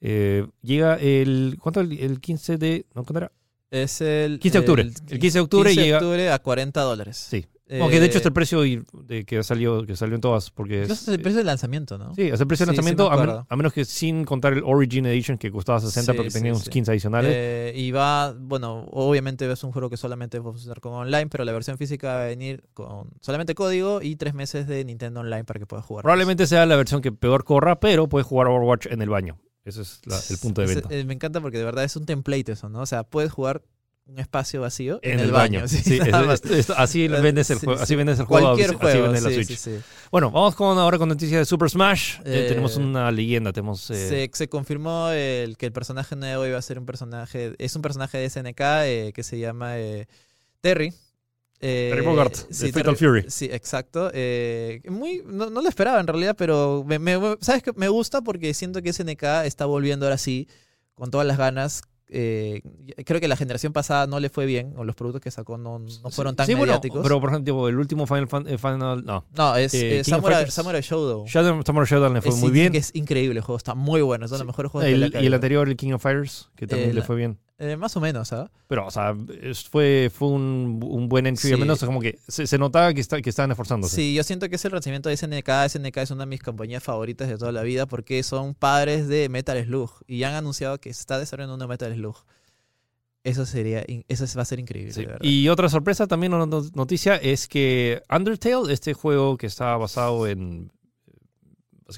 [0.00, 1.56] llega el.
[1.60, 1.80] ¿Cuánto?
[1.80, 2.86] El, 15 de.
[2.94, 3.32] ¿no, ¿Cuándo era?
[3.70, 4.82] Es el 15 de octubre.
[4.82, 7.16] El, 15 de octubre 15 de octubre a 40 dólares.
[7.16, 7.46] Sí.
[7.80, 10.50] Aunque de hecho es el precio de que salió, que salió en todas.
[10.50, 12.14] Porque es, el precio de lanzamiento, ¿no?
[12.14, 15.50] Sí, es el precio de lanzamiento, a, menos que sin contar el Origin Edition que
[15.50, 17.32] costaba 60 porque tenía unos 15 adicionales.
[17.34, 21.28] Eh, y va, bueno, obviamente es un juego que solamente va a funcionar con online,
[21.28, 25.20] pero la versión física va a venir con solamente código y tres meses de Nintendo
[25.20, 26.02] Online para que puedas jugar.
[26.02, 29.38] Probablemente sea la versión que peor corra, pero puedes jugar Overwatch en el baño.
[29.64, 30.00] Ese es
[30.30, 30.88] el punto de venta.
[30.90, 32.80] Eh, me encanta porque de verdad es un template eso, ¿no?
[32.80, 33.62] O sea, puedes jugar
[34.08, 35.62] un espacio vacío en, el, baño.
[36.76, 37.80] así vendes el juego.
[37.80, 38.54] así vendes el juego.
[38.54, 39.12] Cualquier juego.
[39.12, 39.68] la Switch.
[40.10, 42.16] Bueno, vamos con ahora con noticias de Super Smash.
[42.24, 43.52] Eh, tenemos una leyenda.
[43.52, 47.54] Tenemos, eh, se, confirmó el, que el personaje nuevo iba a ser un personaje.
[47.58, 49.74] Es un personaje de SNK eh, que se llama
[50.62, 50.94] Terry.
[51.60, 53.24] Terry Bogart, de Fatal Fury.
[53.28, 54.10] Sí, exacto.
[54.88, 56.86] muy, no, lo esperaba en realidad, pero
[57.40, 60.48] ¿sabes que Me gusta porque siento que SNK está volviendo ahora sí
[60.94, 62.62] con todas las ganas eh,
[63.04, 65.78] creo que la generación pasada no le fue bien, o los productos que sacó no,
[65.78, 67.02] no fueron tan mediáticos.
[67.02, 69.24] pero por ejemplo, el último Final, eh, Final no.
[69.36, 71.28] No, es eh, Samurai, Samurai, Showdown.
[71.28, 72.72] Samurai Showdown le fue muy bien.
[72.72, 75.22] Que es increíble el juego, está muy bueno, es uno de los mejores juegos el,
[75.22, 77.38] Y el anterior, el King of Fighters, que también le fue bien.
[77.60, 78.50] Eh, más o menos, ¿sabes?
[78.68, 79.16] Pero, o sea,
[79.70, 83.30] fue, fue un, un buen entry, al menos como que se, notaba que, está, que
[83.30, 83.96] estaban esforzándose.
[83.96, 85.68] Sí, yo siento que es el renacimiento de SNK.
[85.68, 89.28] SNK es una de mis compañías favoritas de toda la vida porque son padres de
[89.28, 92.16] Metal Slug y han anunciado que se está desarrollando un Metal Slug.
[93.24, 95.18] Eso sería, eso va a ser increíble.
[95.20, 100.70] Y otra sorpresa también, una noticia, es que Undertale, este juego que está basado en,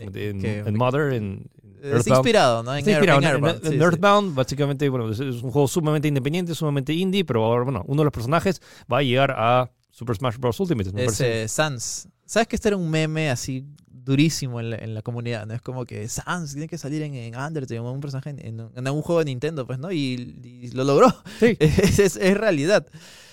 [0.00, 1.50] en, Mother, en
[1.82, 2.76] Es inspirado, ¿no?
[2.76, 8.02] En, Earthbound, básicamente, bueno, es un juego sumamente independiente, sumamente indie, pero ahora, bueno, uno
[8.02, 10.58] de los personajes va a llegar a Super Smash Bros.
[10.60, 10.90] Ultimate.
[11.04, 12.08] es eh, Sans.
[12.24, 13.66] ¿Sabes que este era un meme así
[14.04, 15.54] durísimo en la, comunidad, ¿no?
[15.54, 19.02] Es como que Sans tiene que salir en, en Undertale, un personaje en, en, un
[19.02, 19.92] juego de Nintendo, pues, ¿no?
[19.92, 21.08] Y, lo logró.
[21.38, 21.56] Sí.
[21.60, 22.86] es, es, realidad.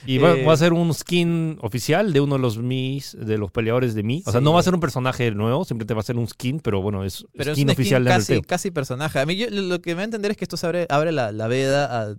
[0.05, 3.93] Y va, a ser un skin oficial de uno de los Mis, de los peleadores
[3.93, 4.23] de Mi.
[4.25, 6.59] O sea, no va a ser un personaje nuevo, simplemente va a ser un skin,
[6.59, 9.19] pero bueno, es skin oficial de casi, casi personaje.
[9.19, 11.31] A mí lo que me va a entender es que esto se abre, abre la,
[11.31, 12.15] la veda a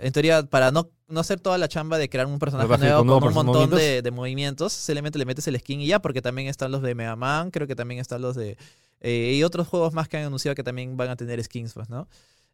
[0.00, 3.28] en teoría, para no, no hacer toda la chamba de crear un personaje nuevo con,
[3.28, 6.82] un montón de, movimientos, simplemente le metes el skin y ya, porque también están los
[6.82, 8.56] de Mega Man, creo que también están los de...
[9.00, 11.90] Eh, y otros juegos más que han anunciado que también van a tener skins, pues,
[11.90, 12.08] ¿no?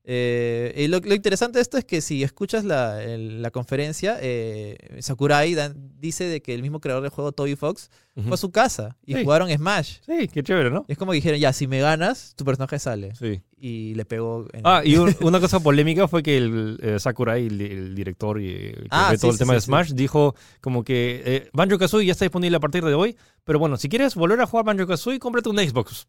[0.05, 5.55] Eh, y lo, interesante de esto es que si escuchas la, la conferencia, eh, Sakurai
[5.99, 9.23] dice de que el mismo creador del juego, Toby Fox, fue a su casa y
[9.23, 9.99] jugaron Smash.
[10.05, 10.85] Sí, qué chévere, ¿no?
[10.89, 13.15] es como dijeron, ya, si me ganas, tu personaje sale.
[13.15, 13.43] Sí.
[13.57, 14.47] Y le pegó.
[14.65, 19.31] Ah, y una cosa polémica fue que el eh, Sakurai, el, director y ah, todo
[19.31, 22.95] el tema de Smash, dijo como que Banjo Kazooie ya está disponible a partir de
[22.95, 26.09] hoy, pero bueno, si quieres volver a jugar Banjo Kazooie, cómprate un Xbox.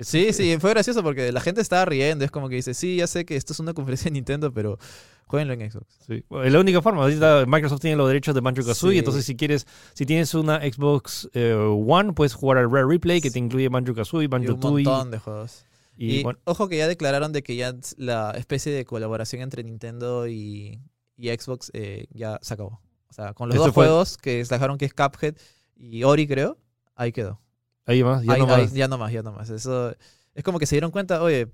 [0.00, 2.24] Sí, sí, fue gracioso porque la gente estaba riendo.
[2.24, 4.78] Es como que dice, sí, ya sé que esto es una conferencia de Nintendo, pero
[5.26, 5.98] jueguenlo en Xbox.
[6.06, 7.06] Sí, es la única forma.
[7.46, 11.54] Microsoft tiene los derechos de Banjo Kazooie, entonces si quieres, si tienes una Xbox eh,
[11.54, 14.86] One, puedes jugar al Rare Replay que te incluye Banjo Kazooie, Banjo Tooie.
[14.86, 15.64] Un montón de juegos.
[15.96, 20.80] Y, ojo que ya declararon de que ya la especie de colaboración entre Nintendo y,
[21.18, 22.80] Xbox eh, ya se acabó.
[23.08, 25.36] O sea, con los dos juegos que dejaron que es Cuphead
[25.76, 26.58] y Ori, creo,
[26.96, 27.40] ahí quedó.
[27.86, 28.72] Ahí más, ya no más.
[28.72, 29.50] ya no más, ya no más.
[29.50, 29.94] Eso
[30.34, 31.46] es como que se dieron cuenta, oye,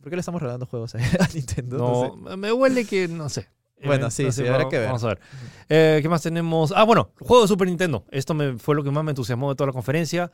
[0.00, 0.98] ¿por qué le estamos regalando juegos a,
[1.34, 1.78] Nintendo?
[1.78, 3.48] No, me huele que, no sé.
[3.84, 4.86] Bueno, sí, sí, habrá que ver.
[4.86, 5.20] Vamos a ver.
[5.68, 6.72] Eh, ¿Qué más tenemos?
[6.74, 8.06] Ah, bueno, juego de Super Nintendo.
[8.10, 10.32] Esto me, fue lo que más me entusiasmó de toda la conferencia.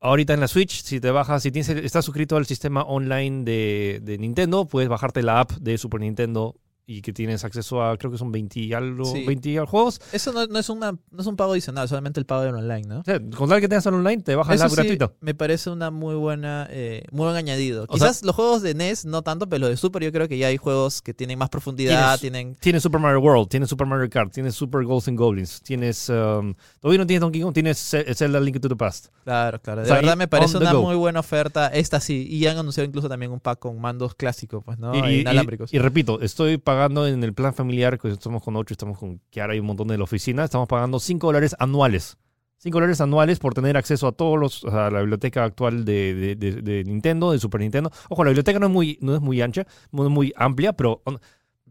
[0.00, 4.00] Ahorita en la Switch, si te bajas, si tienes, estás suscrito al sistema online de,
[4.02, 6.56] de Nintendo, puedes bajarte la app de Super Nintendo
[6.90, 10.00] y que tienes acceso a, creo que son 20 algo, 20 juegos.
[10.10, 12.88] Eso no, no, es una, no es un pago adicional, solamente el pago del online,
[12.88, 13.02] ¿no?
[13.36, 15.14] con tal que tengas el online, te bajas la gratuito.
[15.20, 17.86] Me parece una muy buena, eh, muy buen añadido.
[17.86, 20.46] Quizás los juegos de NES no tanto, pero los de Super yo creo que ya
[20.46, 22.18] hay juegos que tienen más profundidad.
[22.18, 22.54] tienen...
[22.54, 26.08] Tienes Super Mario World, tienes Super Mario Kart, tienes Super Ghosts and Goblins, tienes...
[26.08, 29.08] Um, todavía no tienes Donkey Kong, tienes Zelda Link to the Past.
[29.24, 29.82] Claro, claro.
[29.82, 31.68] De verdad me parece una muy buena oferta.
[31.68, 32.26] Esta sí.
[32.30, 34.94] Y han anunciado incluso también un pack con mandos clásicos, pues, ¿no?
[34.94, 35.74] Y, inalámbricos.
[35.74, 39.40] y repito, estoy pagando en el plan familiar, que estamos con ocho, estamos con que
[39.40, 42.16] ahora hay un montón de la oficina, estamos pagando 5 dólares anuales.
[42.58, 46.84] 5 dólares anuales por tener acceso a todos los, a la biblioteca actual de, de,
[46.84, 47.90] Nintendo, de Super Nintendo.
[48.08, 51.02] Ojo, la biblioteca no es muy, no es muy ancha, no es muy amplia, pero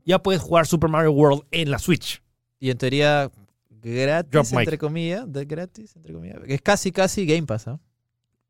[0.06, 2.22] ya puedes jugar Super Mario World en la Switch.
[2.60, 3.30] Y en teoría
[3.70, 6.39] gratis, entre comillas, de gratis, entre comillas.
[6.48, 7.82] Es casi, casi Game Pass, ¿no?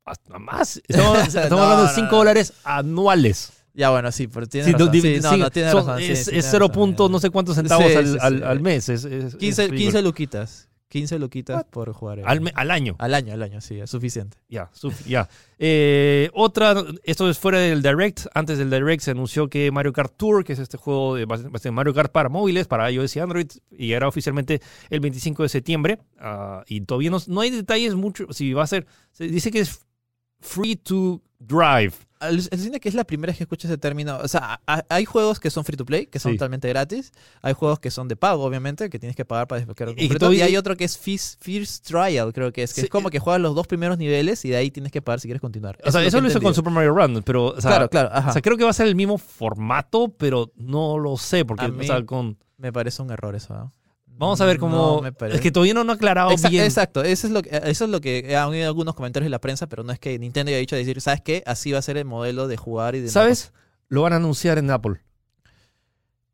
[0.05, 0.81] Hasta más.
[0.87, 3.56] Estamos, hablando de 5 dólares anuales.
[3.77, 4.91] Ya, bueno, sí, pero tiene razón.
[4.91, 5.99] Sí, no, no, tiene razón.
[6.01, 6.71] es, 0.
[7.11, 7.85] no sé cuántos centavos
[8.19, 8.89] al, al, mes.
[8.89, 10.67] Es, 15, 15 luquitas.
[10.89, 12.21] 15 luquitas por jugar.
[12.25, 12.95] Al, al, año.
[12.97, 14.37] Al año, al año, sí, es suficiente.
[14.49, 14.71] Ya,
[15.05, 15.29] ya.
[15.59, 18.21] Eh, otra, esto es fuera del Direct.
[18.33, 21.27] Antes del Direct se anunció que Mario Kart Tour, que es este juego de
[21.71, 24.59] Mario Kart para móviles, para iOS y Android, y era oficialmente
[24.89, 25.99] el 25 de septiembre.
[26.19, 28.25] Uh, y todavía no, no hay detalles mucho.
[28.31, 28.87] Si va a ser.
[29.11, 29.86] Se dice que es
[30.39, 31.93] free to drive.
[32.19, 34.17] Alucina que es la primera vez que escucho ese término.
[34.17, 37.11] O sea, hay juegos que son free to play, que son totalmente gratis.
[37.43, 40.35] Hay juegos que son de pago, obviamente, que tienes que pagar para desbloquear el y,
[40.35, 42.73] y hay otro que es First Trial, creo que es.
[42.73, 45.19] Que es como que juegas los dos primeros niveles y de ahí tienes que pagar
[45.19, 45.77] si quieres continuar.
[45.85, 47.53] O sea, eso lo hizo con Super Mario Run, pero.
[47.59, 48.09] claro, claro.
[48.29, 51.71] O sea, creo que va a ser el mismo formato, pero no lo sé, porque.
[52.05, 52.37] con...
[52.57, 53.71] Me parece un error eso.
[54.17, 55.03] Vamos a ver cómo.
[55.05, 56.63] es que todavía no han aclarado bien.
[56.63, 59.39] Exacto, eso es lo que, eso es lo que han oído algunos comentarios en la
[59.39, 61.43] prensa, pero no es que Nintendo haya dicho decir, ¿sabes qué?
[61.45, 63.09] Así va a ser el modelo de jugar y de.
[63.09, 63.53] ¿Sabes?
[63.89, 65.01] Lo van a anunciar en Apple.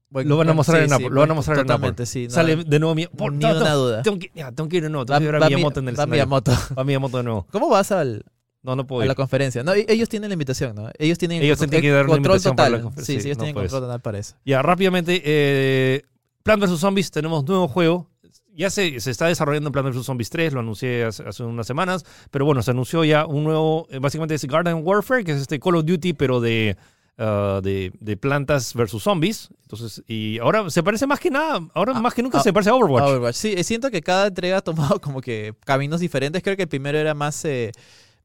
[0.10, 1.10] lo van a mostrar en Apple.
[1.10, 2.06] lo van a mostrar en Apple.
[2.06, 3.08] Sí, Sale de nuevo mi.
[3.08, 4.02] Por, ni una duda.
[4.02, 5.06] Tengo que, ya, tengo que ir de nuevo.
[5.06, 6.52] Tengo que ir a Miyamoto en el Va Miyamoto.
[6.78, 7.48] Va Miyamoto de nuevo.
[7.52, 8.26] ¿Cómo vas al,
[8.64, 9.62] no, no puedo a la conferencia.
[9.62, 10.90] No, ellos tienen la invitación, ¿no?
[10.98, 12.90] Ellos tienen, ellos tienen que dar control total.
[12.98, 14.36] sí, sí, ellos tienen control total para eso.
[14.46, 16.04] Ya, rápidamente, eh,
[16.44, 16.80] Plan vs.
[16.80, 18.10] Zombies, tenemos nuevo juego
[18.56, 20.06] ya se, se, está desarrollando Plan vs.
[20.06, 24.00] Zombies 3, lo anuncié hace, unas semanas, pero bueno, se anunció ya un nuevo, eh,
[24.00, 26.78] básicamente es Garden Warfare, que es este Call of Duty, pero de,
[27.18, 29.50] uh, de, de, plantas versus zombies.
[29.64, 32.54] Entonces, y ahora se parece más que nada, ahora ah, más que nunca ah, se
[32.54, 33.04] parece a Overwatch.
[33.04, 33.36] Overwatch.
[33.36, 36.44] Sí, eh, siento que cada entrega ha tomado como que caminos diferentes.
[36.44, 37.44] Creo que el primero era más...
[37.46, 37.72] Eh,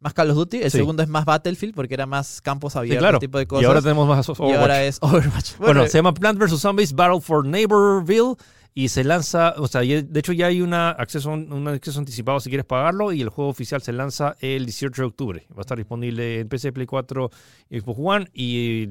[0.00, 3.18] más Call of Duty, el segundo es más Battlefield porque era más campos abiertos, claro.
[3.18, 3.62] tipo de cosas.
[3.62, 4.52] Y ahora tenemos más Overwatch.
[4.52, 5.56] Y ahora es Overwatch.
[5.58, 6.61] Bueno, se llama Plant vs.
[6.61, 8.37] Zombies Battle for Neighborville
[8.74, 12.48] y se lanza, o sea, de hecho ya hay una acceso, un acceso anticipado si
[12.48, 15.46] quieres pagarlo y el juego oficial se lanza el 18 de octubre.
[15.50, 17.30] Va a estar disponible en PC, Play 4
[17.70, 18.88] y Xbox One y,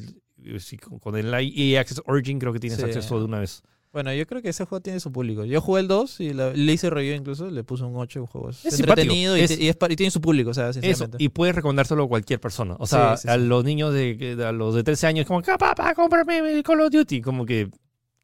[1.00, 3.64] con el EA Access Origin creo que tienes acceso de una vez.
[3.98, 5.44] Bueno, yo creo que ese juego tiene su público.
[5.44, 8.52] Yo jugué el 2 y le hice review incluso, le puse un 8 un juego.
[8.52, 12.40] Es, entretenido y, y, tiene su público, o sea, Eso, y puedes recomendárselo a cualquier
[12.40, 12.76] persona.
[12.78, 16.82] O sea, a los niños de, a los de 13 años, como, papá, cómprame Call
[16.82, 17.22] of Duty.
[17.22, 17.72] Como que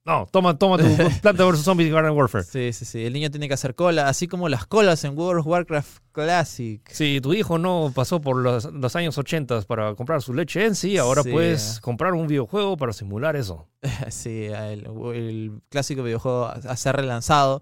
[0.06, 0.84] no, toma, toma tu
[1.22, 1.64] Planta vs.
[1.64, 2.44] Zombies Garden Warfare.
[2.44, 3.06] Sí, sí, sí.
[3.06, 6.82] El niño tiene que hacer cola, así como las colas en World of Warcraft Classic.
[6.92, 10.98] Si tu hijo no pasó por los, años 80 para comprar su leche en sí,
[10.98, 13.68] ahora puedes comprar un videojuego para simular eso.
[14.10, 17.62] sí, el, el clásico videojuego a ser relanzado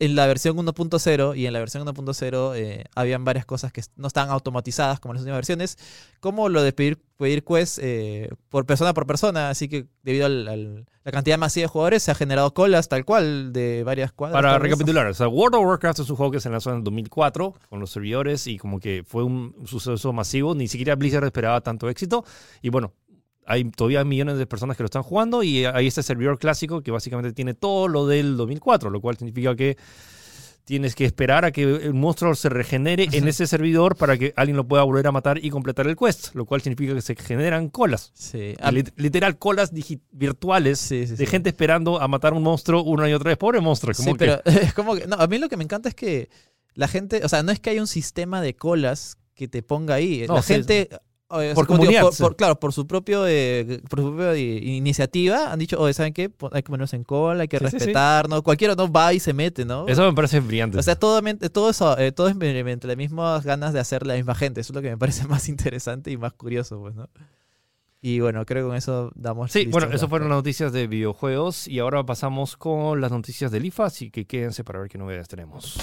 [0.00, 4.08] en la versión 1.0 y en la versión 1.0 eh, habían varias cosas que no
[4.08, 5.78] estaban automatizadas como en las últimas versiones,
[6.20, 10.30] como lo de pedir, pedir quests eh, por persona por persona, así que debido a
[10.30, 14.42] la cantidad masiva de jugadores se ha generado colas tal cual de varias cuadras.
[14.42, 16.84] Para recapitular, o sea, World of Warcraft es un juego que se lanzó en el
[16.84, 21.60] 2004 con los servidores y como que fue un suceso masivo, ni siquiera Blizzard esperaba
[21.60, 22.24] tanto éxito.
[22.62, 22.94] Y bueno,
[23.50, 26.92] hay todavía millones de personas que lo están jugando y hay este servidor clásico que
[26.92, 29.76] básicamente tiene todo lo del 2004, lo cual significa que
[30.64, 34.56] tienes que esperar a que el monstruo se regenere en ese servidor para que alguien
[34.56, 37.70] lo pueda volver a matar y completar el quest, lo cual significa que se generan
[37.70, 38.12] colas.
[38.14, 38.54] Sí.
[38.94, 39.72] literal, colas
[40.12, 43.36] virtuales de gente esperando a matar un monstruo una y otra vez.
[43.36, 43.94] Pobre monstruo.
[43.94, 45.08] sí, pero es como que.
[45.08, 46.28] No, a mí lo que me encanta es que
[46.74, 47.22] la gente.
[47.24, 50.24] O sea, no es que haya un sistema de colas que te ponga ahí.
[50.28, 50.88] la gente
[51.54, 52.06] por comunidad.
[52.36, 56.30] claro, por su propio eh, por su propia iniciativa han dicho, oye, ¿saben qué?
[56.52, 58.42] Hay que ponernos en cola, hay que respetarnos.
[58.42, 59.86] Cualquiera no va y se mete, ¿no?
[59.86, 60.78] Eso me parece brillante.
[60.78, 64.14] O sea, todo, todo eso, eh, todo es entre las mismas ganas de hacer la
[64.14, 64.60] misma gente.
[64.60, 67.08] Eso es lo que me parece más interesante y más curioso, pues, ¿no?
[68.02, 69.52] Y bueno, creo que con eso damos.
[69.52, 73.66] Sí, bueno, eso fueron las noticias de videojuegos y ahora pasamos con las noticias del
[73.66, 75.78] IFA, así que quédense para ver qué novedades tenemos.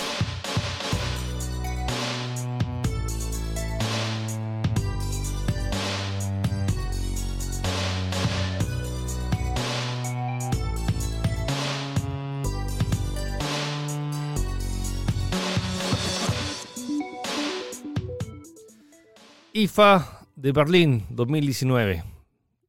[19.58, 22.04] IFA de Berlín 2019.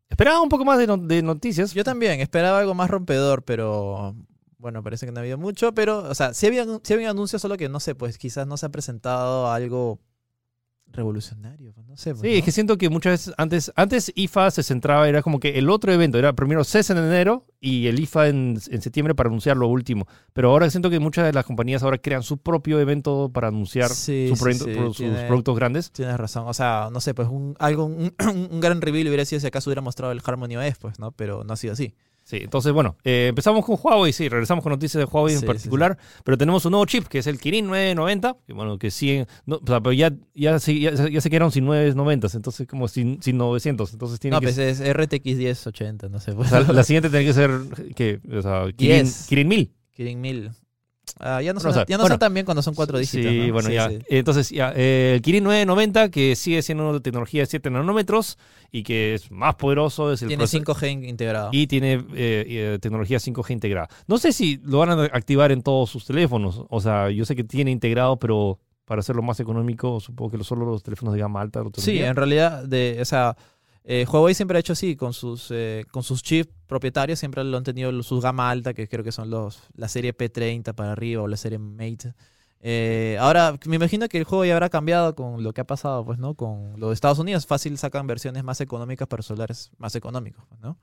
[0.08, 1.74] Esperaba un poco más de, noticias.
[1.74, 4.16] Yo también, esperaba algo más rompedor, pero
[4.56, 5.74] bueno, parece que no ha habido mucho.
[5.74, 8.56] Pero, o sea, sí había, sí había anuncios, solo que no sé, pues quizás no
[8.56, 10.00] se ha presentado algo
[10.92, 12.10] revolucionario, pues, no sé.
[12.10, 15.40] Pues, sí, es que siento que muchas veces antes, antes IFA se centraba, era como
[15.40, 19.28] que el otro evento, era primero CES en enero y el IFA en, septiembre para
[19.28, 20.06] anunciar lo último.
[20.32, 23.90] Pero ahora siento que muchas de las compañías ahora crean su propio evento para anunciar
[23.90, 25.90] sus productos grandes.
[25.92, 28.14] Tienes razón, o sea, no sé, pues un, algo, un,
[28.50, 31.12] un gran reveal hubiera sido si acaso hubiera mostrado el Harmony OS, pues, ¿no?
[31.12, 31.94] Pero no ha sido así.
[32.28, 35.96] Sí, entonces, bueno, eh, empezamos con Huawei, sí, regresamos con noticias de Huawei en particular,
[36.24, 39.60] pero tenemos un nuevo chip que es el Kirin 990, que bueno, que sí, o
[39.66, 43.94] sea, pero ya, ya, ya, ya se quedaron sin 990, entonces como sin, sin 900,
[43.94, 44.48] entonces tiene no, que...
[44.48, 46.32] pues es RTX 1080, no sé.
[46.32, 47.50] O sea, la siguiente tiene que ser,
[47.96, 49.72] que, o sea, Kirin, Kirin 1000.
[49.94, 50.50] Kirin 1000.
[51.20, 53.30] Ah, ya no, son, ya no tan bien cuando son cuatro dígitos.
[53.30, 53.90] Sí, bueno, ya.
[54.08, 58.38] Entonces, ya, eh, el Kirin 990, que sigue siendo de tecnología de 7 nanómetros
[58.70, 60.12] y que es más poderoso.
[60.12, 61.50] Es el tiene 5G integrado.
[61.52, 63.88] Y tiene eh, eh, tecnología 5G integrada.
[64.06, 66.64] No sé si lo van a activar en todos sus teléfonos.
[66.68, 70.64] O sea, yo sé que tiene integrado, pero para hacerlo más económico, supongo que solo
[70.64, 73.36] los teléfonos de gama alta lo Sí, en realidad, de, o sea
[73.90, 77.64] eh, Huawei siempre ha hecho así, con sus, eh, sus chips propietarios, siempre lo han
[77.64, 81.26] tenido sus gama alta, que creo que son los la serie P30 para arriba o
[81.26, 82.12] la serie Mate.
[82.60, 86.04] Eh, ahora, me imagino que el juego ya habrá cambiado con lo que ha pasado,
[86.04, 86.34] pues, ¿no?
[86.34, 90.76] Con los Estados Unidos, fácil sacan versiones más económicas para celulares más económicos, ¿no?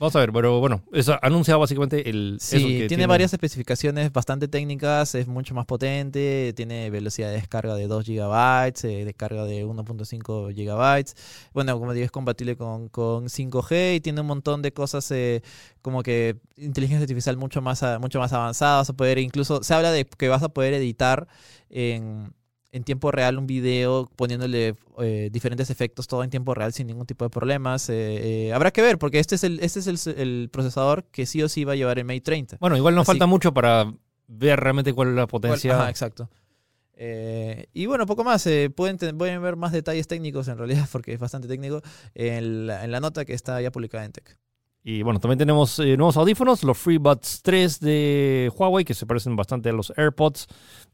[0.00, 2.38] Vamos a ver, pero bueno, eso anuncia básicamente el.
[2.40, 7.86] Sí, tiene, varias especificaciones bastante técnicas, es mucho más potente, tiene velocidad de descarga de
[7.86, 11.14] 2 GB, eh, descarga de 1.5 GB.
[11.52, 15.42] Bueno, como digo, es compatible con, con, 5G y tiene un montón de cosas eh,
[15.82, 18.78] como que inteligencia artificial mucho más, mucho más avanzada.
[18.78, 21.28] Vas a poder, incluso, se habla de que vas a poder editar
[21.68, 22.32] en
[22.72, 27.06] en tiempo real un video poniéndole eh, diferentes efectos todo en tiempo real sin ningún
[27.06, 27.88] tipo de problemas.
[27.88, 31.42] Eh, eh, habrá que ver, porque este es, el, este es el, procesador que sí
[31.42, 32.56] o sí va a llevar el Mate 30.
[32.60, 33.92] Bueno, igual nos falta mucho para
[34.28, 35.88] ver realmente cuál es la potencia.
[35.88, 36.28] exacto.
[36.96, 38.48] y bueno, poco más.
[38.74, 41.82] pueden, pueden ver más detalles técnicos en realidad, porque es bastante técnico,
[42.14, 44.38] en la, en la nota que está ya publicada en Tech.
[44.82, 49.36] Y bueno, también tenemos eh, nuevos audífonos, los FreeBuds 3 de Huawei, que se parecen
[49.36, 50.46] bastante a los AirPods.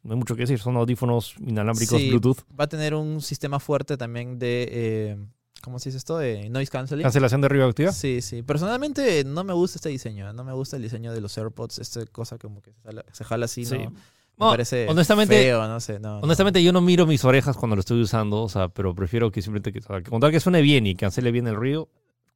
[0.03, 2.39] No hay mucho que decir, son audífonos inalámbricos Bluetooth.
[2.59, 4.69] Va a tener un sistema fuerte también de.
[4.71, 5.17] Eh,
[5.63, 6.19] ¿Cómo se dice esto?
[6.19, 7.03] De noise cancelling.
[7.05, 7.93] ¿Cancelación de ruido activa?
[7.93, 8.43] Sí, sí.
[8.43, 10.33] Personalmente no me gusta este diseño.
[10.33, 11.79] No me gusta el diseño de los AirPods.
[11.79, 12.73] Esta cosa como que
[13.13, 13.93] se jala, así, ¿no?
[14.39, 15.99] Me parece honestamente, feo, no sé.
[16.03, 19.41] honestamente, yo no miro mis orejas cuando lo estoy usando, o sea, pero prefiero que
[19.41, 21.89] simplemente que, o contar que suene bien y cancele bien el ruido,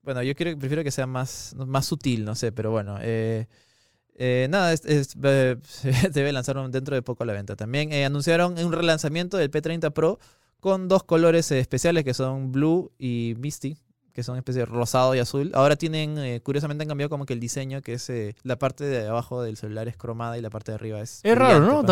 [0.03, 2.99] bueno, yo quiero, prefiero que sea más, más sutil, no sé, pero bueno.
[3.01, 3.47] Eh,
[4.15, 7.57] eh, nada, es, debe lanzar dentro de poco a la venta.
[7.57, 10.19] También eh, anunciaron un relanzamiento del P30 Pro
[10.59, 13.79] con dos colores especiales que son Blue y Misty,
[14.13, 15.53] que son especies de rosado y azul.
[15.55, 19.43] Ahora tienen, curiosamente han cambiado como que el diseño, que es la parte de abajo
[19.43, 21.21] del celular es cromada y la parte de arriba es...
[21.23, 21.85] Es raro, ¿no?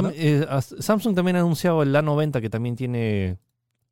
[0.61, 3.39] Samsung también ha anunciado el A90 que también tiene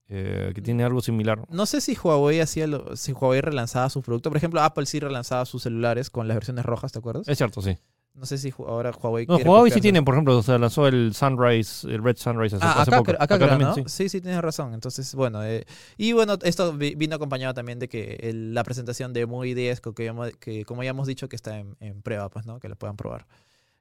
[0.08, 1.42] eh, que tiene algo similar.
[1.50, 4.30] No sé si Huawei hacía si Huawei relanzaba sus productos.
[4.30, 7.28] Por ejemplo, Apple sí relanzaba sus celulares con las versiones rojas, ¿te acuerdas?
[7.28, 7.76] Es cierto, sí.
[8.14, 9.26] No sé si ahora Huawei.
[9.26, 12.64] No, Huawei sí tiene, por ejemplo, o sea, lanzó el Sunrise, el Red Sunrise hace,
[12.64, 13.12] ah, acá, poco.
[13.18, 13.82] Acá, también, sí.
[13.88, 14.09] sí.
[14.09, 14.72] sí, tienes razón.
[14.72, 15.44] Entonces, bueno.
[15.44, 15.66] Eh,
[15.98, 19.92] y bueno, esto vino acompañado también de que la presentación de Muy 10, que,
[20.40, 22.59] que, como ya hemos dicho, que está en, en, prueba, pues, ¿no?
[22.59, 23.26] Que lo puedan probar.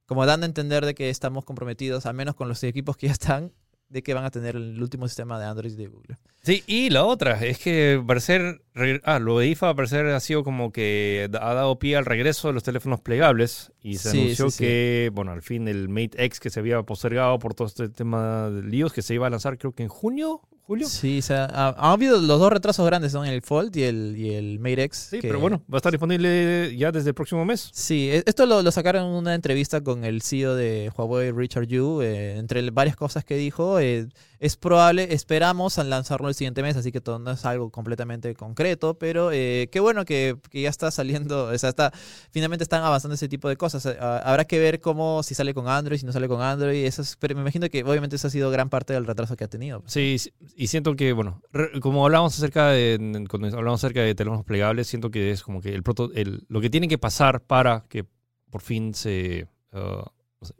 [0.05, 3.13] Como dando a entender de que estamos comprometidos, al menos con los equipos que ya
[3.13, 3.53] están,
[3.89, 6.17] de que van a tener el último sistema de Android de Google.
[6.41, 8.61] Sí, y la otra es que parecer,
[9.03, 12.53] ah, lo de IFA parecer ha sido como que ha dado pie al regreso de
[12.53, 16.59] los teléfonos plegables y se anunció que, bueno, al fin el Mate X que se
[16.59, 19.83] había postergado por todo este tema de líos que se iba a lanzar creo que
[19.83, 20.87] en junio julio.
[20.89, 24.33] Sí, o sea, ha, habido los dos retrasos grandes, son el Fold y el, y
[24.33, 25.07] el Mate X.
[25.11, 27.69] Sí, pero bueno, va a estar disponible ya desde el próximo mes.
[27.73, 32.01] Sí, e, esto lo, sacaron en una entrevista con el CEO de Huawei, Richard Yu.
[32.01, 34.07] Eh, entre varias cosas que dijo, eh,
[34.39, 38.97] es probable, esperamos lanzarlo el siguiente mes, así que todo no es algo completamente concreto,
[38.97, 41.91] pero eh, qué bueno que, ya está saliendo, o sea, está,
[42.31, 43.85] finalmente están avanzando ese tipo de cosas.
[43.85, 47.35] habrá que ver cómo, si sale con Android, si no sale con Android, eso pero
[47.35, 49.83] me imagino que obviamente eso ha sido gran parte del retraso que ha tenido.
[49.85, 50.17] Sí,
[50.55, 51.41] y siento que, bueno,
[51.81, 55.73] como hablábamos acerca de, cuando hablamos acerca de teléfonos plegables, siento que es como que
[55.73, 58.05] el, proto, el lo que tiene que pasar para que
[58.49, 59.47] por fin se...
[59.73, 60.05] Uh,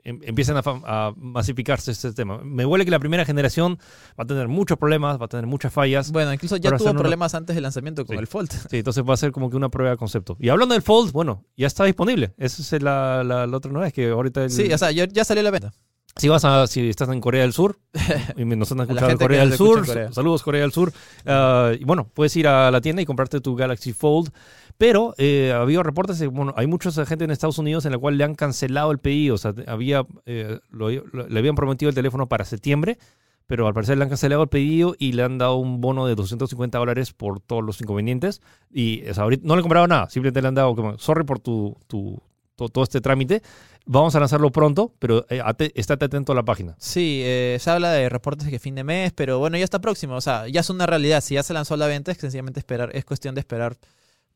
[0.04, 2.40] em, empiecen a, masificarse este tema.
[2.44, 3.78] Me huele que la primera generación
[4.20, 6.12] va a tener muchos problemas, va a tener muchas fallas.
[6.12, 8.52] Bueno, incluso ya tuvo problemas antes del lanzamiento con el Fold.
[8.70, 10.36] Sí, entonces va a ser como que una prueba de concepto.
[10.42, 12.34] Y hablando del Fold, bueno, ya está disponible.
[12.38, 14.50] Esa es la, la, otra nueva, es que ahorita...
[14.50, 15.72] Sí, o sea, ya, ya salió la venta.
[16.18, 17.78] Si vas a, si estás en Corea del Sur
[18.38, 20.94] y nos han escuchado en Corea del Sur, saludos Corea del Sur.
[21.26, 24.32] Ah, y bueno, puedes ir a la tienda y comprarte tu Galaxy Fold.
[24.78, 28.18] Pero eh, había reportes, de, bueno, hay mucha gente en Estados Unidos en la cual
[28.18, 29.36] le han cancelado el pedido.
[29.36, 32.98] O sea, había, eh, le habían prometido el teléfono para septiembre,
[33.46, 36.16] pero al parecer le han cancelado el pedido y le han dado un bono de
[36.16, 38.42] 250 dólares por todos los inconvenientes.
[38.72, 41.78] Y ahorita no le han comprado nada, simplemente le han dado como, sorry por tu,
[41.88, 42.22] tu,
[42.56, 43.42] todo este trámite.
[43.86, 45.42] Vamos a lanzarlo pronto, pero eh,
[45.76, 46.76] estate atento a la página.
[46.80, 49.80] Sí, eh, se habla de reportes de que fin de mes, pero bueno, ya está
[49.80, 50.16] próximo.
[50.16, 51.22] O sea, ya es una realidad.
[51.22, 53.78] Si ya se lanzó la venta, es sencillamente esperar, es cuestión de esperar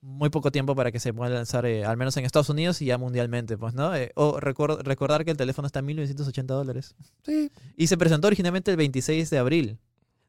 [0.01, 2.85] muy poco tiempo para que se pueda lanzar, eh, al menos en Estados Unidos y
[2.85, 3.91] ya mundialmente, pues, ¿no?
[4.15, 6.95] o recordar que el teléfono está en 1980 dólares.
[7.25, 7.51] Sí.
[7.75, 9.77] Y se presentó originalmente el 26 de abril.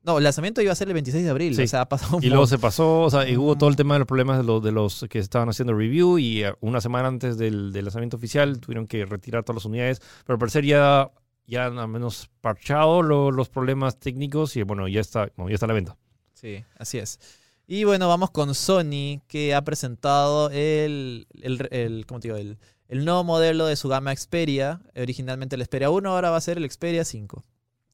[0.03, 1.61] No, el lanzamiento iba a ser el 26 de abril.
[1.61, 3.94] O sea, ha pasado Y luego se pasó, o sea, y hubo todo el tema
[3.94, 7.09] de los problemas de los, de los que estaban haciendo review y eh, una semana
[7.09, 10.01] antes del, lanzamiento oficial tuvieron que retirar todas las unidades.
[10.24, 11.11] Pero al parecer ya,
[11.46, 15.74] ya al menos parchado los problemas técnicos y bueno, ya está, ya está a la
[15.74, 15.96] venta.
[16.32, 17.20] Sí, así es.
[17.66, 22.38] Y bueno, vamos con Sony, que ha presentado el, el, el ¿cómo te digo?
[22.38, 24.80] El, el nuevo modelo de su gama Xperia.
[24.96, 27.44] Originalmente el Xperia 1, ahora va a ser el Xperia 5.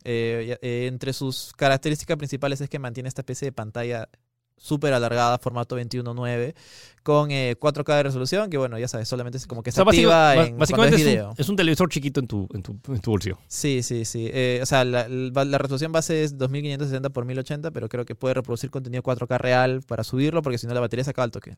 [0.09, 4.09] Eh, eh, entre sus características principales es que mantiene esta especie de pantalla
[4.57, 6.55] súper alargada, formato 21.9,
[7.03, 10.47] con 4K eh, de resolución, que bueno, ya sabes, solamente es como que se activa
[10.47, 11.31] en básicamente es, video.
[11.31, 13.39] Un, es un televisor chiquito en tu, en tu, en tu bolsillo.
[13.49, 14.31] Sí, sí, sí.
[14.63, 18.71] o sea, la, la, resolución base es 2560 por 1080, pero creo que puede reproducir
[18.71, 21.57] contenido 4K real para subirlo, porque si no la batería se acaba al toque.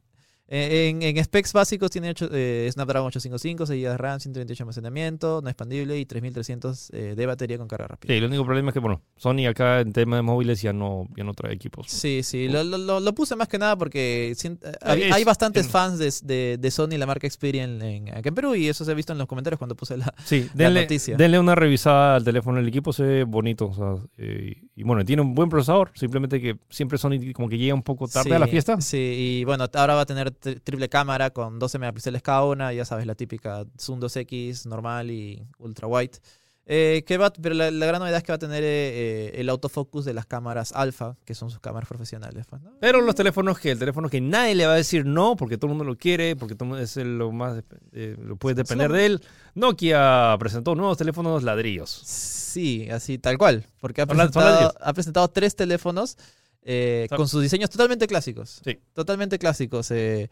[0.50, 5.40] Eh, en, specs básicos tiene eh, Snapdragon 855, 6 GB de RAM, 128 de almacenamiento,
[5.42, 8.12] no expandible y 3300 eh, de batería con carga rápida.
[8.12, 11.06] Sí, el único problema es que, bueno, Sony acá en tema de móviles ya no,
[11.16, 11.88] ya no trae equipos.
[11.88, 14.34] Sí, sí, lo, lo, puse más que nada porque
[14.80, 18.86] hay, bastantes fans de, de, Sony, la marca Xperia en, acá en Perú y eso
[18.86, 21.16] se ha visto en los comentarios cuando puse la, sí, denle, noticia.
[21.16, 24.02] Denle una revisada al teléfono, el equipo se ve bonito, o sea,
[24.78, 28.06] y bueno, tiene un buen procesador, simplemente que siempre Sony como que llega un poco
[28.06, 28.80] tarde a la fiesta.
[28.80, 28.96] Sí,
[29.40, 33.04] y bueno, ahora va a tener triple cámara con 12 megapíxeles cada una, ya sabes,
[33.04, 36.12] la típica Zoom 2X normal y ultra wide.
[36.70, 39.48] Eh, que va, pero la, gran novedad es que va a tener eh, eh, el
[39.48, 42.44] autofocus de las cámaras alfa, que son sus cámaras profesionales.
[42.46, 45.56] Pues, pero los teléfonos que el teléfono que nadie le va a decir no, porque
[45.56, 47.62] todo el mundo lo quiere, porque todo es lo más
[47.92, 49.22] lo puedes depender de él.
[49.54, 51.88] Nokia presentó nuevos teléfonos ladrillos.
[51.88, 56.18] Sí, así tal cual, porque ha presentado, ha presentado tres teléfonos
[57.16, 58.60] con sus diseños totalmente clásicos.
[58.62, 58.78] Sí.
[58.92, 59.90] Totalmente clásicos.
[59.90, 60.28] Eh,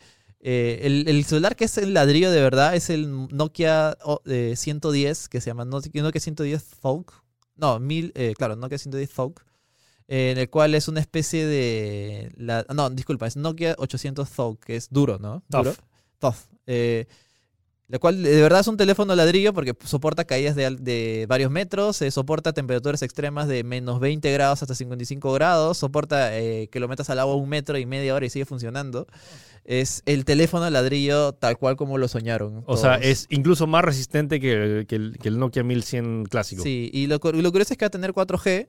[0.47, 3.97] el, celular que es el ladrillo de verdad es el Nokia
[4.55, 7.12] 110, que se llama Nokia 110 Folk.
[7.57, 9.44] No, mil, eh, claro, Nokia 110 Folk.
[10.09, 12.32] Eh, en el cual es una especie de.
[12.72, 15.42] no, disculpa, es Nokia 800 Folk, que es duro, ¿no?
[15.49, 15.74] Duro.
[16.18, 16.36] Tough.
[17.88, 22.53] La cual de verdad es un teléfono ladrillo porque soporta caídas de, varios metros, soporta
[22.53, 27.20] temperaturas extremas de menos 20 grados hasta 55 grados, soporta eh, que lo metas al
[27.20, 29.07] agua un metro y media hora y sigue funcionando.
[29.66, 32.62] Es el teléfono ladrillo tal cual como lo soñaron.
[32.66, 36.62] O sea, es incluso más resistente que, el, Nokia 1100 clásico.
[36.62, 38.68] Sí, y lo, curioso es que va a tener 4G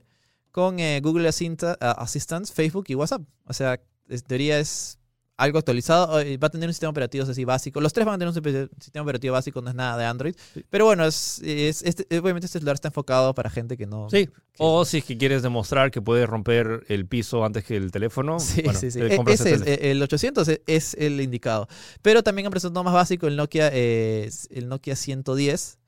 [0.50, 3.22] con eh, Google Assistant, Facebook y WhatsApp.
[3.44, 4.97] O sea, en teoría es
[5.38, 6.12] algo actualizado.
[6.12, 7.80] Va a tener un sistema operativo así básico.
[7.80, 10.34] Los tres van a tener un sistema operativo básico, no es nada de Android.
[10.68, 14.10] Pero bueno, es, este, obviamente este celular está enfocado para gente que no.
[14.10, 14.28] Sí.
[14.58, 18.38] o si es que quieres demostrar que puedes romper el piso antes que el teléfono.
[18.40, 19.00] Sí, sí, sí.
[19.00, 21.68] E, ese es, el 800 es, el indicado.
[22.02, 25.78] Pero también han presentado más básico el Nokia, eh, el Nokia 110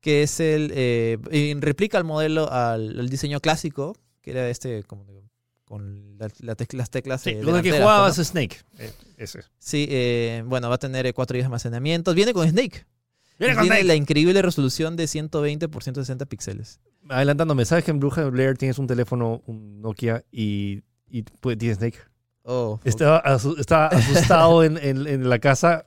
[0.00, 0.72] que es el.
[0.74, 1.18] Eh,
[1.60, 5.04] replica el modelo al, diseño clásico, que era este, como
[5.70, 7.20] con las teclas.
[7.20, 8.56] Sí, lo que jugabas Snake.
[8.80, 9.44] Eh, ese.
[9.60, 12.12] Sí, eh, bueno, va a tener 4 GB de almacenamiento.
[12.12, 12.86] Viene con Snake.
[13.38, 16.80] Viene con Tiene la increíble resolución de 120 por 160 píxeles.
[17.08, 21.76] Adelantándome, ¿sabes que en Bruja Blair tienes un teléfono, un Nokia, y, y pues, tiene
[21.76, 21.98] Snake?
[22.42, 25.84] Oh, estaba, asustado en, en, la casa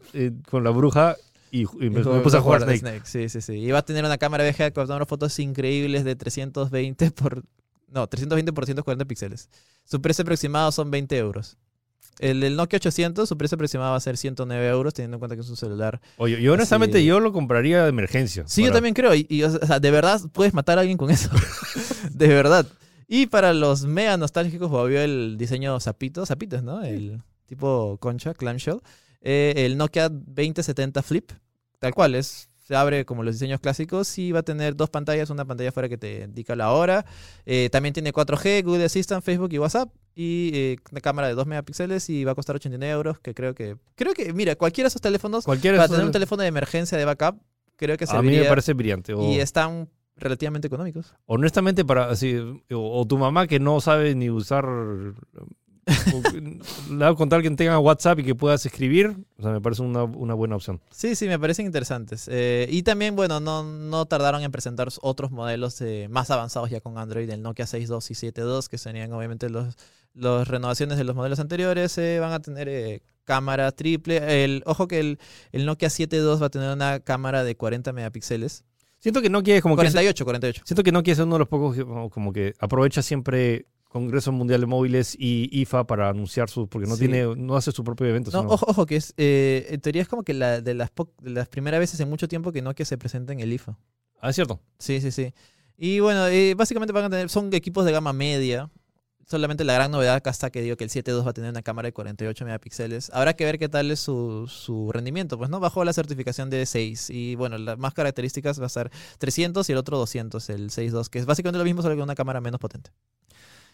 [0.49, 1.17] con la bruja
[1.51, 3.01] y, me, puse a jugar Snake.
[3.03, 3.53] Sí, sí, sí.
[3.55, 7.43] Y va a tener una cámara VGA captando fotos increíbles de 320 por...
[7.93, 9.49] No, 320 por 140 píxeles.
[9.85, 11.57] Su precio aproximado son 20 euros.
[12.19, 15.41] El, Nokia 800, su precio aproximado va a ser 109 euros, teniendo en cuenta que
[15.41, 16.01] es un celular.
[16.17, 18.43] Oye, yo honestamente yo lo compraría de emergencia.
[18.47, 19.13] Sí, yo también creo.
[19.15, 21.29] Y, o sea, de verdad puedes matar a alguien con eso.
[22.11, 22.65] de verdad.
[23.07, 26.83] Y para los mega nostálgicos, volvió el diseño zapito, zapitos, ¿no?
[26.83, 28.79] El tipo concha, clamshell.
[29.21, 31.31] Eh, el Nokia 2070 Flip,
[31.79, 35.29] tal cual, es se abre como los diseños clásicos y va a tener dos pantallas,
[35.29, 37.05] una pantalla afuera que te indica la hora.
[37.45, 39.93] Eh, también tiene 4G, Google Assistant, Facebook y WhatsApp.
[40.15, 43.53] Y eh, una cámara de 2 megapíxeles y va a costar 89 euros, que creo
[43.53, 43.77] que...
[43.93, 47.05] Creo que, mira, cualquiera de esos teléfonos, cualquiera para tener un teléfono de emergencia de
[47.05, 47.39] backup,
[47.75, 49.13] creo que A mí me parece brillante.
[49.15, 51.13] Y están relativamente económicos.
[51.27, 52.39] Honestamente, para así,
[52.71, 54.65] o, tu mamá que no sabe ni usar
[56.89, 59.81] le voy a contar que tenga WhatsApp y que puedas escribir, o sea, me parece
[59.81, 60.81] una, una buena opción.
[60.91, 62.27] Sí, sí, me parecen interesantes.
[62.31, 66.81] Eh, y también, bueno, no, no tardaron en presentar otros modelos eh, más avanzados ya
[66.81, 69.75] con Android, el Nokia 6.2 y 7.2, que serían obviamente los,
[70.13, 71.97] los renovaciones de los modelos anteriores.
[71.97, 74.43] Eh, van a tener cámara triple.
[74.43, 75.19] El, ojo que el,
[75.51, 78.63] el Nokia 7.2 va a tener una cámara de 40 megapíxeles.
[79.03, 80.61] Siento que Nokia es como 48, que 48.
[80.65, 81.77] Siento que Nokia es uno de los pocos
[82.09, 86.97] como que aprovecha siempre Congreso Mundial de Móviles y IFA para anunciar su, porque no
[86.97, 88.31] tiene, no hace su propio evento.
[88.31, 90.91] No, ojo, ojo, que es, eh, en teoría es como que la, de, las
[91.21, 93.77] las primeras veces en mucho tiempo que Nokia se presenta en el IFA.
[94.19, 94.59] Ah, es cierto.
[94.79, 95.31] Sí, sí, sí.
[95.77, 98.71] Y bueno, eh, básicamente van a tener, son equipos de gama media.
[99.27, 101.61] Solamente la gran novedad acá está que digo que el 7.2 va a tener una
[101.61, 103.11] cámara de 48 megapíxeles.
[103.13, 106.65] Habrá que ver qué tal es su, su rendimiento, pues no bajo la certificación de
[106.65, 107.11] 6.
[107.11, 108.89] Y bueno, las más características va a ser
[109.19, 112.15] 300 y el otro 200, el 6.2, que es básicamente lo mismo, solo que una
[112.15, 112.89] cámara menos potente.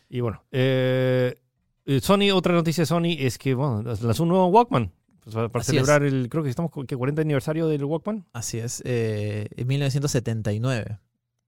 [0.09, 1.39] Y bueno, eh,
[1.85, 4.91] eh, Sony, otra noticia de Sony es que, bueno, lanzó un nuevo Walkman.
[5.23, 8.25] Pues, para celebrar el, creo que estamos, ¿qué, 40 aniversario del Walkman.
[8.33, 10.97] Así es, eh, en 1979.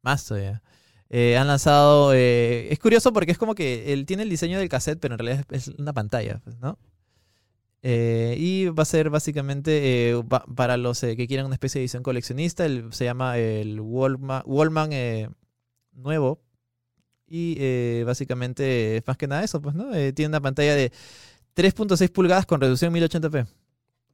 [0.03, 0.62] Más todavía.
[1.12, 5.16] han lanzado, es curioso porque es como que él tiene el diseño del cassette, pero
[5.16, 6.78] en realidad es una pantalla, pues, ¿no?
[7.84, 10.14] y va a ser básicamente
[10.55, 14.91] para los que quieran una especie de edición coleccionista, se llama el Wallman, Wallman
[15.93, 16.41] nuevo,
[17.32, 19.94] y eh, básicamente, más que nada eso, pues, ¿no?
[19.96, 20.92] Eh, tiene una pantalla de
[21.56, 23.48] 3.6 pulgadas con reducción 1080p.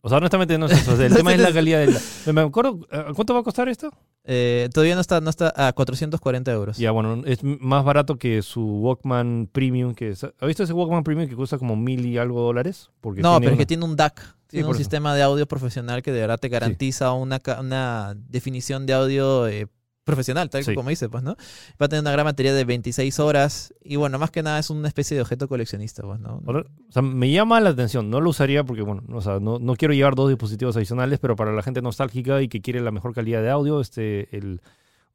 [0.01, 1.01] O sea, honestamente no es eso.
[1.01, 1.97] El tema es la calidad del...
[2.33, 2.79] Me acuerdo,
[3.15, 3.91] ¿cuánto va a costar esto?
[4.23, 6.77] Eh, todavía no está, no está a 440 euros.
[6.77, 9.95] Ya, bueno, es más barato que su Walkman Premium.
[9.95, 12.91] Que ¿Ha visto ese Walkman Premium que cuesta como mil y algo dólares?
[13.01, 14.35] Porque no, pero es que tiene un DAC.
[14.47, 18.93] Tiene un sistema de audio profesional que de verdad te garantiza una, una definición de
[18.93, 19.67] audio eh,
[20.07, 21.35] profesional, tal como dice, pues, ¿no?
[21.79, 24.71] Va a tener una gran batería de 26 horas y bueno, más que nada es
[24.71, 26.41] una especie de objeto coleccionista, pues, ¿no?
[26.45, 29.75] O sea, me llama la atención, no lo usaría porque, bueno, o sea, no, no,
[29.75, 33.13] quiero llevar dos dispositivos adicionales, pero para la gente nostálgica y que quiere la mejor
[33.13, 34.61] calidad de audio, este, el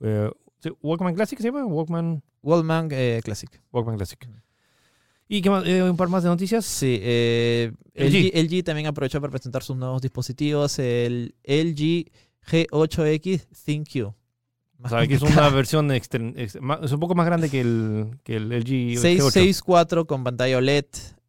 [0.01, 0.30] eh,
[0.80, 2.22] Walkman Classic se llama, Walkman...
[2.43, 3.51] Walkman eh, Classic.
[3.72, 4.28] Walkman Classic.
[5.28, 6.64] ¿Y qué más, eh, un par más de noticias?
[6.64, 8.32] Sí, eh, LG.
[8.34, 12.11] LG también aprovechó para presentar sus nuevos dispositivos, el LG
[12.47, 14.12] G8X ThinQ.
[14.84, 18.48] O sea, que es una versión es un poco más grande que el, que el
[18.48, 20.86] LG 664 con pantalla OLED,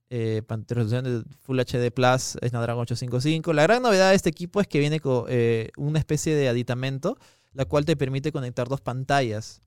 [0.09, 3.53] eh, resolución de Full HD Plus, Snapdragon 855.
[3.53, 7.17] La gran novedad de este equipo es que viene con eh, una especie de aditamento,
[7.53, 9.61] la cual te permite conectar dos pantallas.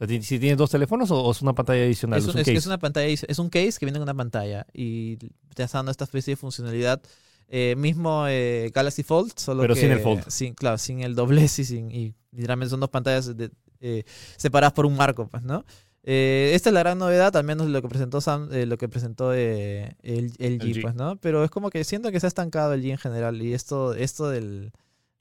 [0.00, 2.18] O sea, si tienes dos teléfonos o, es una pantalla adicional.
[2.18, 5.62] Es, un, es, una pantalla, es un case que viene con una pantalla y te
[5.62, 7.02] está dando esta especie de funcionalidad.
[7.48, 10.28] Eh, mismo eh, Galaxy Fold, solo Pero que, sin el Fold.
[10.28, 13.32] Sin, claro, sin el doblez y sin, y literalmente son dos pantallas
[13.80, 14.04] eh,
[14.36, 15.64] separadas por un marco, pues, ¿no?
[16.02, 18.88] Eh, esta es la gran novedad, al menos lo que presentó Sam, eh, lo que
[18.88, 21.16] presentó el, LG, pues, ¿no?
[21.16, 23.94] Pero es como que siento que se ha estancado el G en general y esto,
[23.94, 24.72] esto del,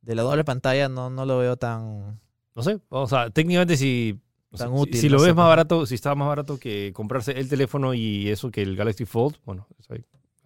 [0.01, 2.19] de la doble pantalla no, no lo veo tan...
[2.55, 4.19] No sé, o sea, técnicamente si...
[4.93, 8.49] si, lo ves más barato, si está más barato que comprarse el teléfono y eso
[8.49, 9.67] que el Galaxy Fold, bueno,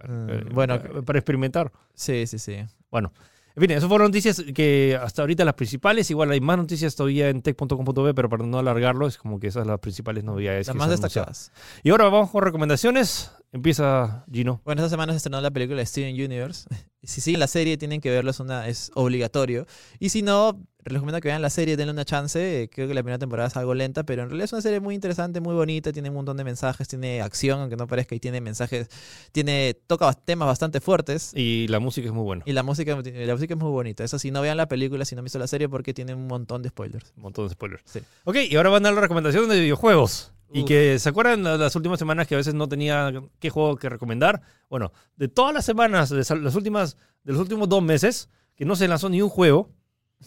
[0.07, 1.71] mm, bueno para experimentar.
[1.93, 2.57] Sí, sí, sí.
[2.89, 3.13] Bueno,
[3.55, 6.09] en fin, esas fueron noticias que hasta ahorita las principales.
[6.09, 9.61] Igual hay más noticias todavía en tech.com.b, pero para no alargarlo, es como que esas
[9.61, 10.67] son las principales novedades.
[10.67, 11.51] Las más destacadas.
[11.83, 13.31] Y ahora vamos con recomendaciones.
[13.51, 14.61] Empieza Gino.
[14.63, 16.69] Bueno, esta semana se estrenó la película Steven Universe.
[17.03, 19.65] si siguen la serie, tienen que verlo, es, una, es obligatorio.
[19.99, 22.69] Y si no, les recomiendo que vean la serie, denle una chance.
[22.73, 24.95] Creo que la primera temporada es algo lenta, pero en realidad es una serie muy
[24.95, 28.41] interesante, muy bonita, tiene un montón de mensajes, tiene acción, aunque no parezca, y tiene
[28.41, 28.89] mensajes,
[29.31, 31.31] tiene toca temas bastante fuertes.
[31.35, 32.43] Y la música es muy buena.
[32.45, 34.03] Y la música, la música es muy bonita.
[34.03, 36.27] Eso sí, no vean la película si no han visto la serie porque tiene un
[36.27, 37.13] montón de spoilers.
[37.17, 37.83] Un montón de spoilers.
[37.85, 37.99] Sí.
[38.23, 40.33] Ok, y ahora van a dar la recomendación de videojuegos.
[40.53, 43.87] Y que se acuerdan las últimas semanas que a veces no tenía qué juego que
[43.87, 44.41] recomendar.
[44.69, 48.75] Bueno, de todas las semanas, de las últimas, de los últimos dos meses, que no
[48.75, 49.69] se lanzó ni un juego,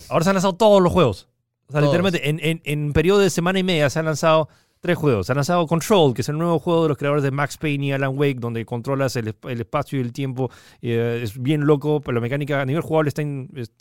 [0.08, 1.28] ahora se han lanzado todos los juegos.
[1.66, 4.48] O sea, literalmente en, en, en periodo de semana y media se han lanzado
[4.84, 5.30] tres juegos.
[5.30, 7.92] Han lanzado Control, que es el nuevo juego de los creadores de Max Payne y
[7.92, 10.50] Alan Wake, donde controlas el, espacio y el tiempo.
[10.82, 13.22] Eh, es bien loco, pero la mecánica a nivel jugable está,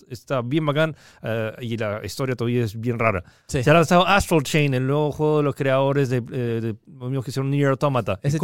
[0.10, 3.22] está bien bacán eh, y la historia todavía es bien rara.
[3.48, 7.32] Se ha lanzado Astral Chain, el nuevo juego de los creadores de, eh, de, que
[7.34, 8.18] son Nier Automata.
[8.24, 8.40] Ese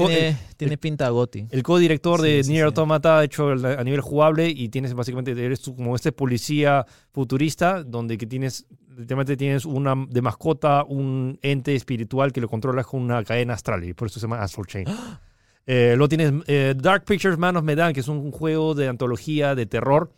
[0.57, 1.47] tiene, pinta a Gotti.
[1.51, 5.95] El co-director de Nier Automata ha hecho a nivel jugable y tienes básicamente, eres como
[5.95, 8.67] este policía futurista donde que tienes
[8.99, 13.83] literalmente tienes una de mascota un ente espiritual que lo controlas con una cadena astral
[13.85, 14.85] y por eso se llama Astral Chain.
[15.71, 19.53] Eh, lo tienes eh, Dark Pictures Man of Medan, que es un juego de antología
[19.53, 20.11] de terror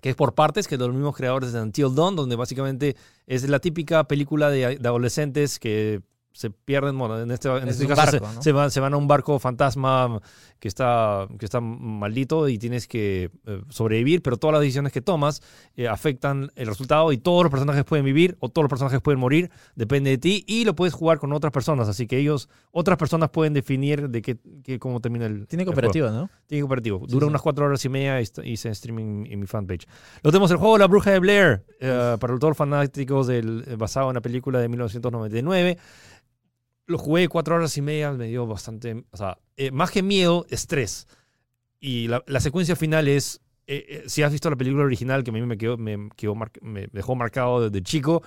[0.00, 2.96] que es por partes, que es de los mismos creadores de Until Dawn, donde básicamente
[3.28, 6.02] es la típica película de, de adolescentes que
[6.32, 8.10] se pierden, bueno, en este, en este caso
[8.40, 10.20] se, van, se, van, a un barco fantasma
[10.58, 15.02] que está, que está maldito y tienes que eh, sobrevivir, pero todas las decisiones que
[15.02, 15.42] tomas
[15.76, 19.20] eh, afectan el resultado y todos los personajes pueden vivir o todos los personajes pueden
[19.20, 22.96] morir, depende de ti y lo puedes jugar con otras personas, así que ellos, otras
[22.96, 26.30] personas pueden definir de qué, cómo termina el Tiene cooperativo, ¿no?
[26.46, 27.06] Tiene cooperativo.
[27.06, 29.86] Dura unas cuatro horas y media y, se streaming en mi fanpage.
[30.22, 34.08] Lo tenemos el juego La Bruja de Blair, eh, para todos los fanáticos del, basado
[34.08, 35.78] en la película de 1999
[36.86, 40.46] lo jugué cuatro horas y media, me dio bastante, o sea, eh, más que miedo,
[40.50, 41.06] estrés.
[41.80, 45.34] Y la, secuencia final es, eh, eh, si has visto la película original, que a
[45.34, 48.22] mí me, quedó me dejó marcado desde chico,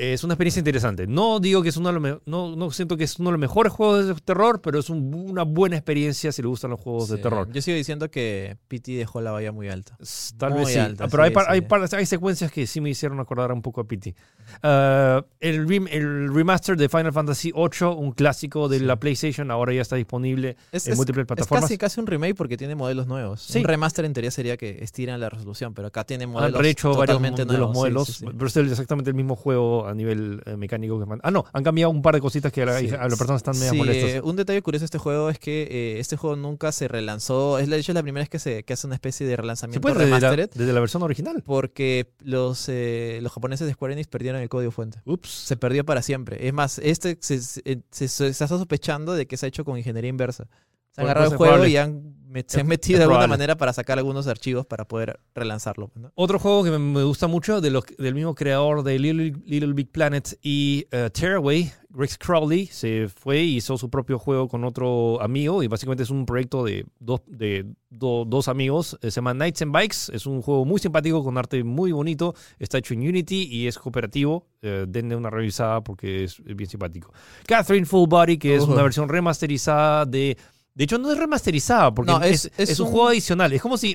[0.00, 1.06] es una experiencia interesante.
[1.06, 3.40] No digo que es uno de los no, no siento que es uno de los
[3.40, 7.18] mejores juegos de terror, pero es una buena experiencia si le gustan los juegos de
[7.18, 7.52] terror.
[7.52, 9.98] Yo sigo diciendo que PT dejó la valla muy alta.
[10.38, 10.80] Tal vez sí.
[11.10, 14.14] pero hay, hay, hay, secuencias que sí me hicieron acordar un poco a PT.
[14.62, 19.82] Uh, el, el, remaster de Final Fantasy VIII, un clásico de la PlayStation, ahora ya
[19.82, 21.64] está disponible en múltiples plataformas.
[21.64, 23.54] Es casi, casi un remake porque tiene modelos nuevos.
[23.54, 26.92] Un remaster en teoría sería que estiran la resolución, pero acá tiene modelos Han hecho
[26.92, 27.84] totalmente varios nuevos.
[27.84, 31.30] de los modelos, pero es exactamente el mismo juego a nivel eh, mecánico que Ah,
[31.30, 34.10] no, han cambiado un par de cositas que a, las personas están medio molestas.
[34.10, 37.58] Eh, un detalle curioso de este juego es que eh, este juego nunca se relanzó.
[37.58, 39.86] Es, de hecho, es la primera vez que se que hace una especie de relanzamiento
[39.88, 40.50] ¿Se remastered.
[40.54, 41.42] Desde la, versión original.
[41.44, 45.00] Porque los, los japoneses de Square Enix perdieron el código fuente.
[45.04, 45.28] Ups.
[45.28, 46.46] Se perdió para siempre.
[46.46, 50.08] Es más, este se, se, se está sospechando de que se ha hecho con ingeniería
[50.08, 50.48] inversa.
[50.92, 52.14] Se han agarrado el juego y han,
[52.46, 55.90] se han metido de alguna manera para sacar algunos archivos para poder relanzarlo.
[56.14, 60.38] Otro juego que me, gusta mucho de los, del mismo creador de Little, Big Planet
[60.42, 65.62] y uh, Tearaway, Rex Crowley, se fue y hizo su propio juego con otro amigo
[65.62, 68.96] y básicamente es un proyecto de dos, de dos amigos.
[69.02, 69.96] Se llama Nights and Bikes.
[70.12, 72.34] Es un juego muy simpático con arte muy bonito.
[72.58, 74.46] Está hecho en Unity y es cooperativo.
[74.62, 77.12] Eh, denle una revisada porque es, bien simpático.
[77.46, 80.36] Catherine Full Body, que es una versión remasterizada de
[80.80, 83.52] de hecho, no es remasterizada, porque es, un, juego adicional.
[83.52, 83.94] Es como si,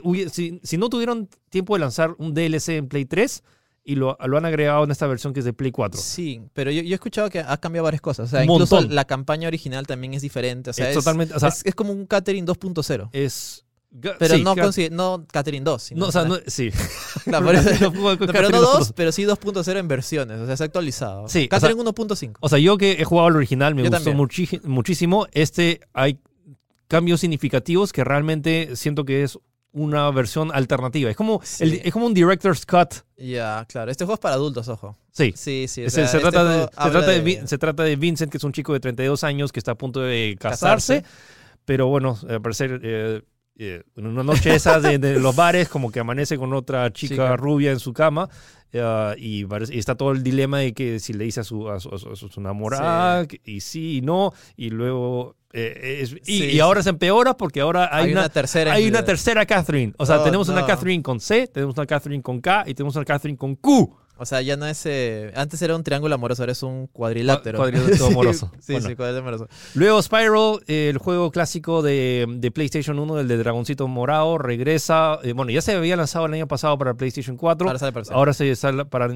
[0.61, 3.41] si, no tuvieron tiempo de lanzar un DLC en Play 3
[3.85, 5.99] y lo, lo, han agregado en esta versión que es de Play 4.
[5.99, 8.27] Sí, pero yo, he escuchado que ha cambiado varias cosas.
[8.27, 10.69] O sea, incluso la campaña original también es diferente.
[10.69, 11.33] O sea, es, totalmente,
[11.63, 13.65] es, como un Catering 2.0 Es.
[14.19, 14.53] Pero no,
[14.91, 15.91] no Catering 2.
[15.93, 16.69] no, o sea, no, sí.
[17.25, 20.39] pero no 2, pero sí 2.0 en versiones.
[20.39, 21.27] O sea, se ha actualizado.
[21.29, 22.35] Sí, Catering 1.5.
[22.41, 25.25] O sea, yo que he jugado el original me gustó muchísimo.
[25.31, 26.19] Este hay
[26.87, 29.37] cambios significativos que realmente siento que es
[29.75, 31.09] una versión alternativa.
[31.09, 33.03] Es como, es como un director's cut.
[33.17, 33.91] Ya, claro.
[33.91, 34.97] Este juego es para adultos, ojo.
[35.11, 35.33] Sí.
[35.35, 35.89] Sí, sí.
[35.89, 37.47] se, este trata de, se, trata de...
[37.47, 39.99] se, trata de, Vincent, que es un chico de 32 años que está a punto
[39.99, 41.03] de casarse.
[41.65, 43.21] Pero bueno, al parecer, eh,
[43.57, 47.71] eh, en una noche esa de, los bares, como que amanece con otra chica, rubia
[47.71, 48.29] en su cama.
[48.71, 49.45] Eh, y,
[49.77, 53.59] está todo el dilema de que si le dice a su, a su, enamorada y
[53.59, 54.31] sí y no.
[54.55, 59.45] Y luego eh, y, ahora se empeora porque ahora hay, una, tercera hay una tercera
[59.45, 59.93] Catherine.
[59.97, 62.93] O sea, oh, tenemos una Catherine con C, tenemos una Catherine con K y tenemos
[62.97, 63.95] una Catherine con Q.
[64.17, 64.85] O sea, ya no es.
[64.85, 67.57] Eh, antes era un triángulo amoroso, ahora es un cuadrilátero.
[67.57, 68.51] Cuadrilátero amoroso.
[68.59, 69.47] sí, sí, cuadrilátero amoroso.
[69.75, 75.19] Luego Spiral, el juego clásico de, de, PlayStation 1, el de Dragoncito Morado, regresa.
[75.23, 77.67] Eh, bueno, ya se había lanzado el año pasado para PlayStation 4.
[77.67, 79.09] Ahora, sale para ahora se sale para,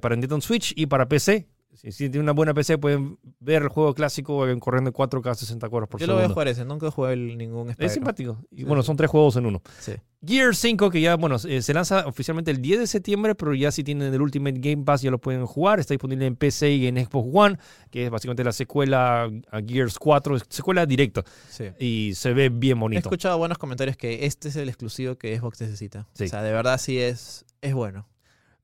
[0.00, 1.46] para Nintendo Switch y para PC.
[1.90, 5.88] Si, tienen una buena PC, pueden ver el juego clásico corriendo en 4K 60 cuadros
[5.88, 6.22] por Yo segundo.
[6.22, 8.38] Yo lo voy a jugar ese, nunca jugado ningún Es simpático.
[8.50, 9.62] Y bueno, son tres juegos en uno.
[9.80, 9.92] Sí.
[10.26, 13.70] Gear 5, que ya, bueno, eh, se lanza oficialmente el 10 de septiembre, pero ya
[13.70, 15.80] si tienen el Ultimate Game Pass ya lo pueden jugar.
[15.80, 17.58] Está disponible en PC y en Xbox One,
[17.90, 21.22] que es básicamente la secuela a Gears 4, secuela directa.
[21.50, 21.64] Sí.
[21.78, 22.98] Y se ve bien bonito.
[22.98, 26.06] He escuchado buenos comentarios que este es el exclusivo que Xbox necesita.
[26.18, 28.06] O sea, de verdad sí es, es bueno.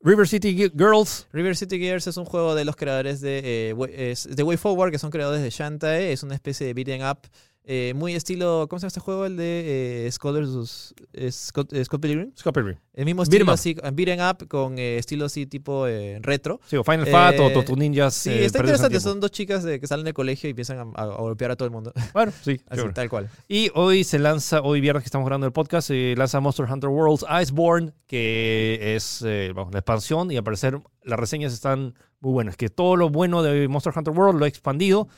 [0.03, 1.27] River City Girls.
[1.33, 5.11] River City Girls es un juego de los creadores de, eh, Way Forward, que son
[5.11, 6.13] creadores de Shantae.
[6.13, 7.29] Es una especie de beat'em up
[7.73, 9.27] eh, muy estilo, ¿cómo se llama este juego?
[9.27, 10.93] El de eh, Scholars,
[11.31, 12.33] Scott, Scott, Pilgrim.
[12.37, 12.77] Scott Pilgrim.
[12.95, 15.87] El mismo estilo así, beating up con estilo así tipo
[16.21, 16.61] retro.
[16.67, 18.15] Sí, o Final Fat o Tortu Ninjas.
[18.15, 18.99] Sí, está interesante.
[18.99, 21.93] Son dos chicas que salen del colegio y empiezan a, golpear a todo el mundo.
[22.13, 22.61] Bueno, sí.
[22.69, 23.31] así, tal cual.
[23.47, 26.91] Y hoy se lanza, hoy viernes que estamos grabando el podcast, se lanza Monster Hunter
[26.91, 32.57] Worlds Iceborne, que es la expansión y al parecer las reseñas están muy buenas.
[32.57, 35.09] Que todo lo bueno de Monster Hunter World lo ha expandido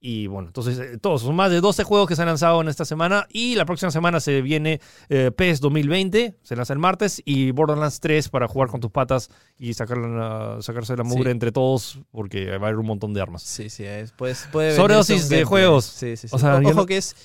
[0.00, 2.68] y bueno, entonces eh, todos, son más de 12 juegos que se han lanzado en
[2.68, 7.20] esta semana y la próxima semana se viene eh, PES 2020, se lanza el martes,
[7.24, 9.28] y Borderlands 3 para jugar con tus patas
[9.58, 9.98] y sacar
[10.62, 13.42] sacarse la mugre entre todos porque va a haber un montón de armas.
[13.42, 15.84] Sí, sí, es, pues, puede Sobredosis de juegos.
[15.84, 16.36] Sí, sí, sí.
[16.36, 17.16] O sea, Ojo que es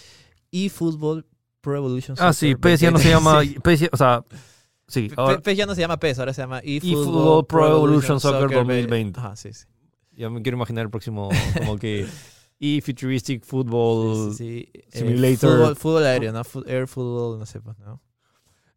[0.51, 1.27] eFootball
[1.61, 2.29] Pro Evolution Soccer.
[2.29, 4.23] Ah, sí, PES ya no se llama, PES, o sea...
[4.87, 5.09] Sí,
[5.43, 9.19] PES ya no se llama PES, ahora se llama eFootball Pro Evolution Soccer 2020.
[9.19, 9.65] Ajá, sí, sí.
[10.15, 12.05] Ya me quiero imaginar el próximo, como que
[12.59, 15.75] y Futuristic Football Simulator.
[15.75, 16.41] fútbol, aéreo, ¿no?
[16.65, 18.01] Air Football, no sé, pues, ¿no?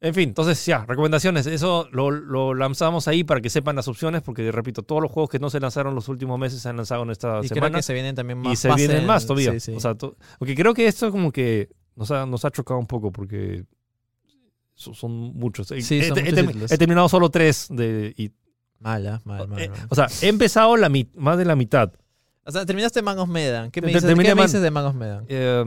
[0.01, 1.47] En fin, entonces ya, recomendaciones.
[1.47, 5.39] Eso lo, lanzamos ahí para que sepan las opciones, porque repito, todos los juegos que
[5.39, 7.69] no se lanzaron los últimos meses se han lanzado en esta y semana.
[7.69, 8.53] Creo que se vienen también más.
[8.53, 9.55] Y se vienen más todavía.
[9.75, 13.11] O sea, porque creo que esto como que nos ha, nos ha chocado un poco,
[13.11, 13.65] porque
[14.75, 15.69] son, muchos.
[15.69, 18.15] Sí, he, son he, terminado solo tres de.
[18.19, 18.31] Y,
[18.79, 21.93] mala, mal, mal, eh, O sea, he empezado la más de la mitad.
[22.47, 23.73] O sea, terminaste Man of Medan.
[23.73, 25.25] ¿Qué me dices, ¿qué me dices de Man of Medan?
[25.29, 25.65] Eh,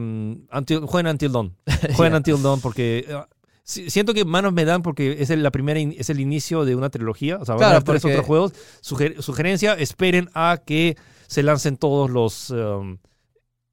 [0.88, 1.55] jueguen Until Dawn.
[1.95, 3.05] Jueguen Until Dawn porque...
[3.07, 3.21] Eh,
[3.63, 6.89] siento que Man of Medan porque es el, la primera es el inicio de una
[6.89, 7.38] trilogía.
[7.38, 8.53] O sea, van a haber tres otros juegos.
[8.82, 10.95] sugerencia, esperen a que
[11.27, 12.97] se lancen todos los, um,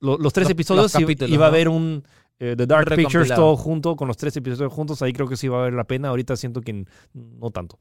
[0.00, 2.04] los, tres episodios y, va a haber un...
[2.38, 5.48] Eh, The Dark Pictures todo junto, con los tres episodios juntos, ahí creo que sí
[5.48, 6.09] va a valer la pena.
[6.09, 6.84] Ahorita siento que
[7.14, 7.78] no tanto.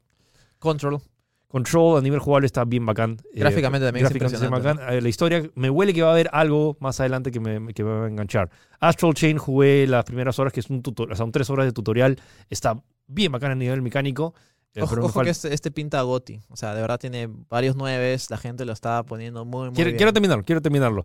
[0.58, 1.00] Control.
[1.48, 3.18] Control a nivel jugable está bien bacán.
[3.32, 4.78] Eh, gráficamente también gráficamente bacán.
[4.90, 7.84] Eh, la historia, me huele que va a haber algo más adelante que me, que
[7.84, 8.50] me va a enganchar.
[8.80, 12.18] Astral Chain jugué las primeras horas, que es un tutorial, son tres horas de tutorial.
[12.50, 14.34] Está bien bacán a nivel mecánico.
[14.74, 16.40] Eh, ojo, que este, este, pinta a Goti.
[16.48, 18.28] O sea, de verdad tiene varios nueves.
[18.28, 19.96] La gente lo está poniendo muy, muy quiero, bien.
[19.96, 21.04] Quiero terminarlo, quiero terminarlo.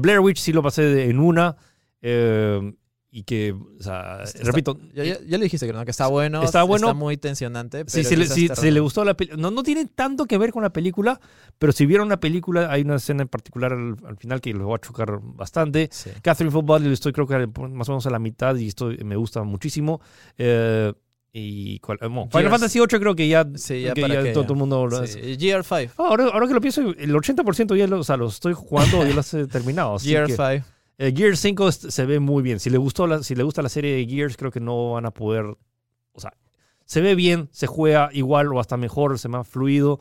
[0.00, 1.56] Blair Witch sí lo pasé en una.
[2.02, 2.72] Eh,
[3.14, 4.80] y que, o sea, repito.
[4.94, 6.42] Ya, le dijiste que no, que está bueno.
[6.42, 6.88] Está bueno.
[6.88, 7.84] Está muy tensionante.
[7.86, 9.40] sí, si, le, gustó la película.
[9.40, 11.20] No, no tiene tanto que ver con la película,
[11.58, 14.76] pero si vieron la película, hay una escena en particular al, final que lo va
[14.76, 15.90] a chocar bastante.
[16.22, 19.42] Catherine Football, estoy creo que más o menos a la mitad y esto me gusta
[19.42, 20.00] muchísimo.
[20.38, 20.90] Eh,
[21.34, 23.94] y Final Fantasy 8 creo que ya, sí, ya,
[24.32, 25.18] todo, el mundo lo sí.
[25.18, 25.90] GR5.
[25.98, 29.04] Ah, ahora, ahora, que lo pienso, el 80% ya lo, o sea, lo estoy jugando,
[29.06, 29.96] ya lo he terminado.
[29.96, 30.64] GR5.
[30.98, 32.60] Eh, Gears 5 se ve muy bien.
[32.60, 35.06] Si le, gustó la, si le gusta la serie de Gears, creo que no van
[35.06, 35.44] a poder.
[36.12, 36.32] O sea,
[36.84, 40.00] se ve bien, se juega igual o hasta mejor, se me ha fluido.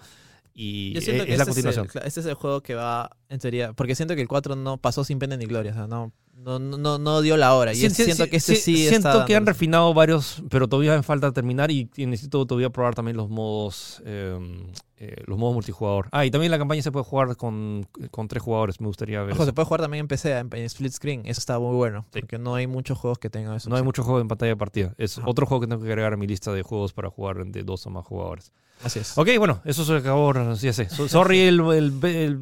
[0.54, 1.88] Y es, la este continuación.
[2.04, 3.74] este es el juego que va, en teoría.
[3.74, 5.72] Porque siento que el 4 no pasó sin pena ni gloria.
[5.72, 7.74] O sea, no, no, no, no dio la hora.
[7.74, 11.72] Y siento que este sí, Siento que han refinado varios, pero todavía me falta terminar
[11.72, 14.66] y necesito todavía probar también los modos em,
[15.04, 16.10] eh, los modos multijugador.
[16.12, 18.80] Ah, y también la campaña se puede jugar con, con tres jugadores.
[18.80, 19.34] Me gustaría ver.
[19.34, 21.22] Ojo, se puede jugar también en PC, en, split screen.
[21.26, 22.06] Eso está muy bueno.
[22.12, 23.68] Porque no hay muchos juegos que tengan eso.
[23.68, 24.94] No hay muchos juegos en pantalla de partida.
[25.00, 27.64] Es otro juego que tengo que agregar a mi lista de juegos para jugar de
[27.64, 28.52] dos o más jugadores.
[28.84, 29.18] Así es.
[29.18, 30.34] Ok, bueno, eso se acabó.
[30.56, 30.90] Ya sé.
[30.90, 31.60] Sorry el,
[32.04, 32.38] el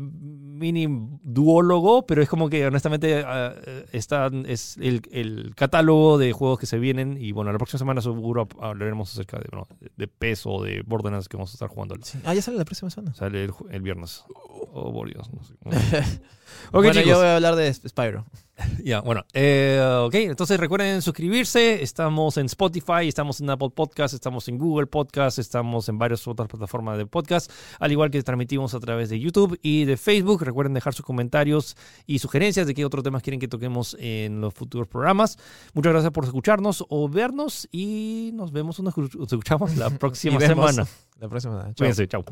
[0.59, 0.87] mini
[1.23, 3.55] duólogo, pero es como que honestamente ah,
[3.91, 8.01] está, es el, el, catálogo de juegos que se vienen y bueno, la próxima semana
[8.01, 11.95] seguro hablaremos acerca de, bueno, de peso, de Borderlands que vamos a estar jugando.
[12.25, 13.15] Ah, ya sale la próxima semana.
[13.15, 14.25] Sale el, el viernes.
[14.73, 15.29] Oh, por Dios.
[15.33, 15.53] No sé.
[16.71, 18.25] bueno, yo voy a hablar de Spyro.
[18.83, 19.25] Ya, bueno.
[19.33, 21.81] Eh, ok, entonces recuerden suscribirse.
[21.83, 26.47] Estamos en Spotify, estamos en Apple Podcast, estamos en Google Podcast, estamos en varias otras
[26.47, 30.43] plataformas de podcast, al igual que transmitimos a través de YouTube y de Facebook.
[30.43, 34.53] Recuerden dejar sus comentarios y sugerencias de qué otros temas quieren que toquemos en los
[34.53, 35.37] futuros programas.
[35.73, 40.87] Muchas gracias por escucharnos o vernos y nos vemos, nos escuchamos la próxima semana.
[41.19, 41.73] La próxima semana.
[41.77, 42.23] Cuídense, chao.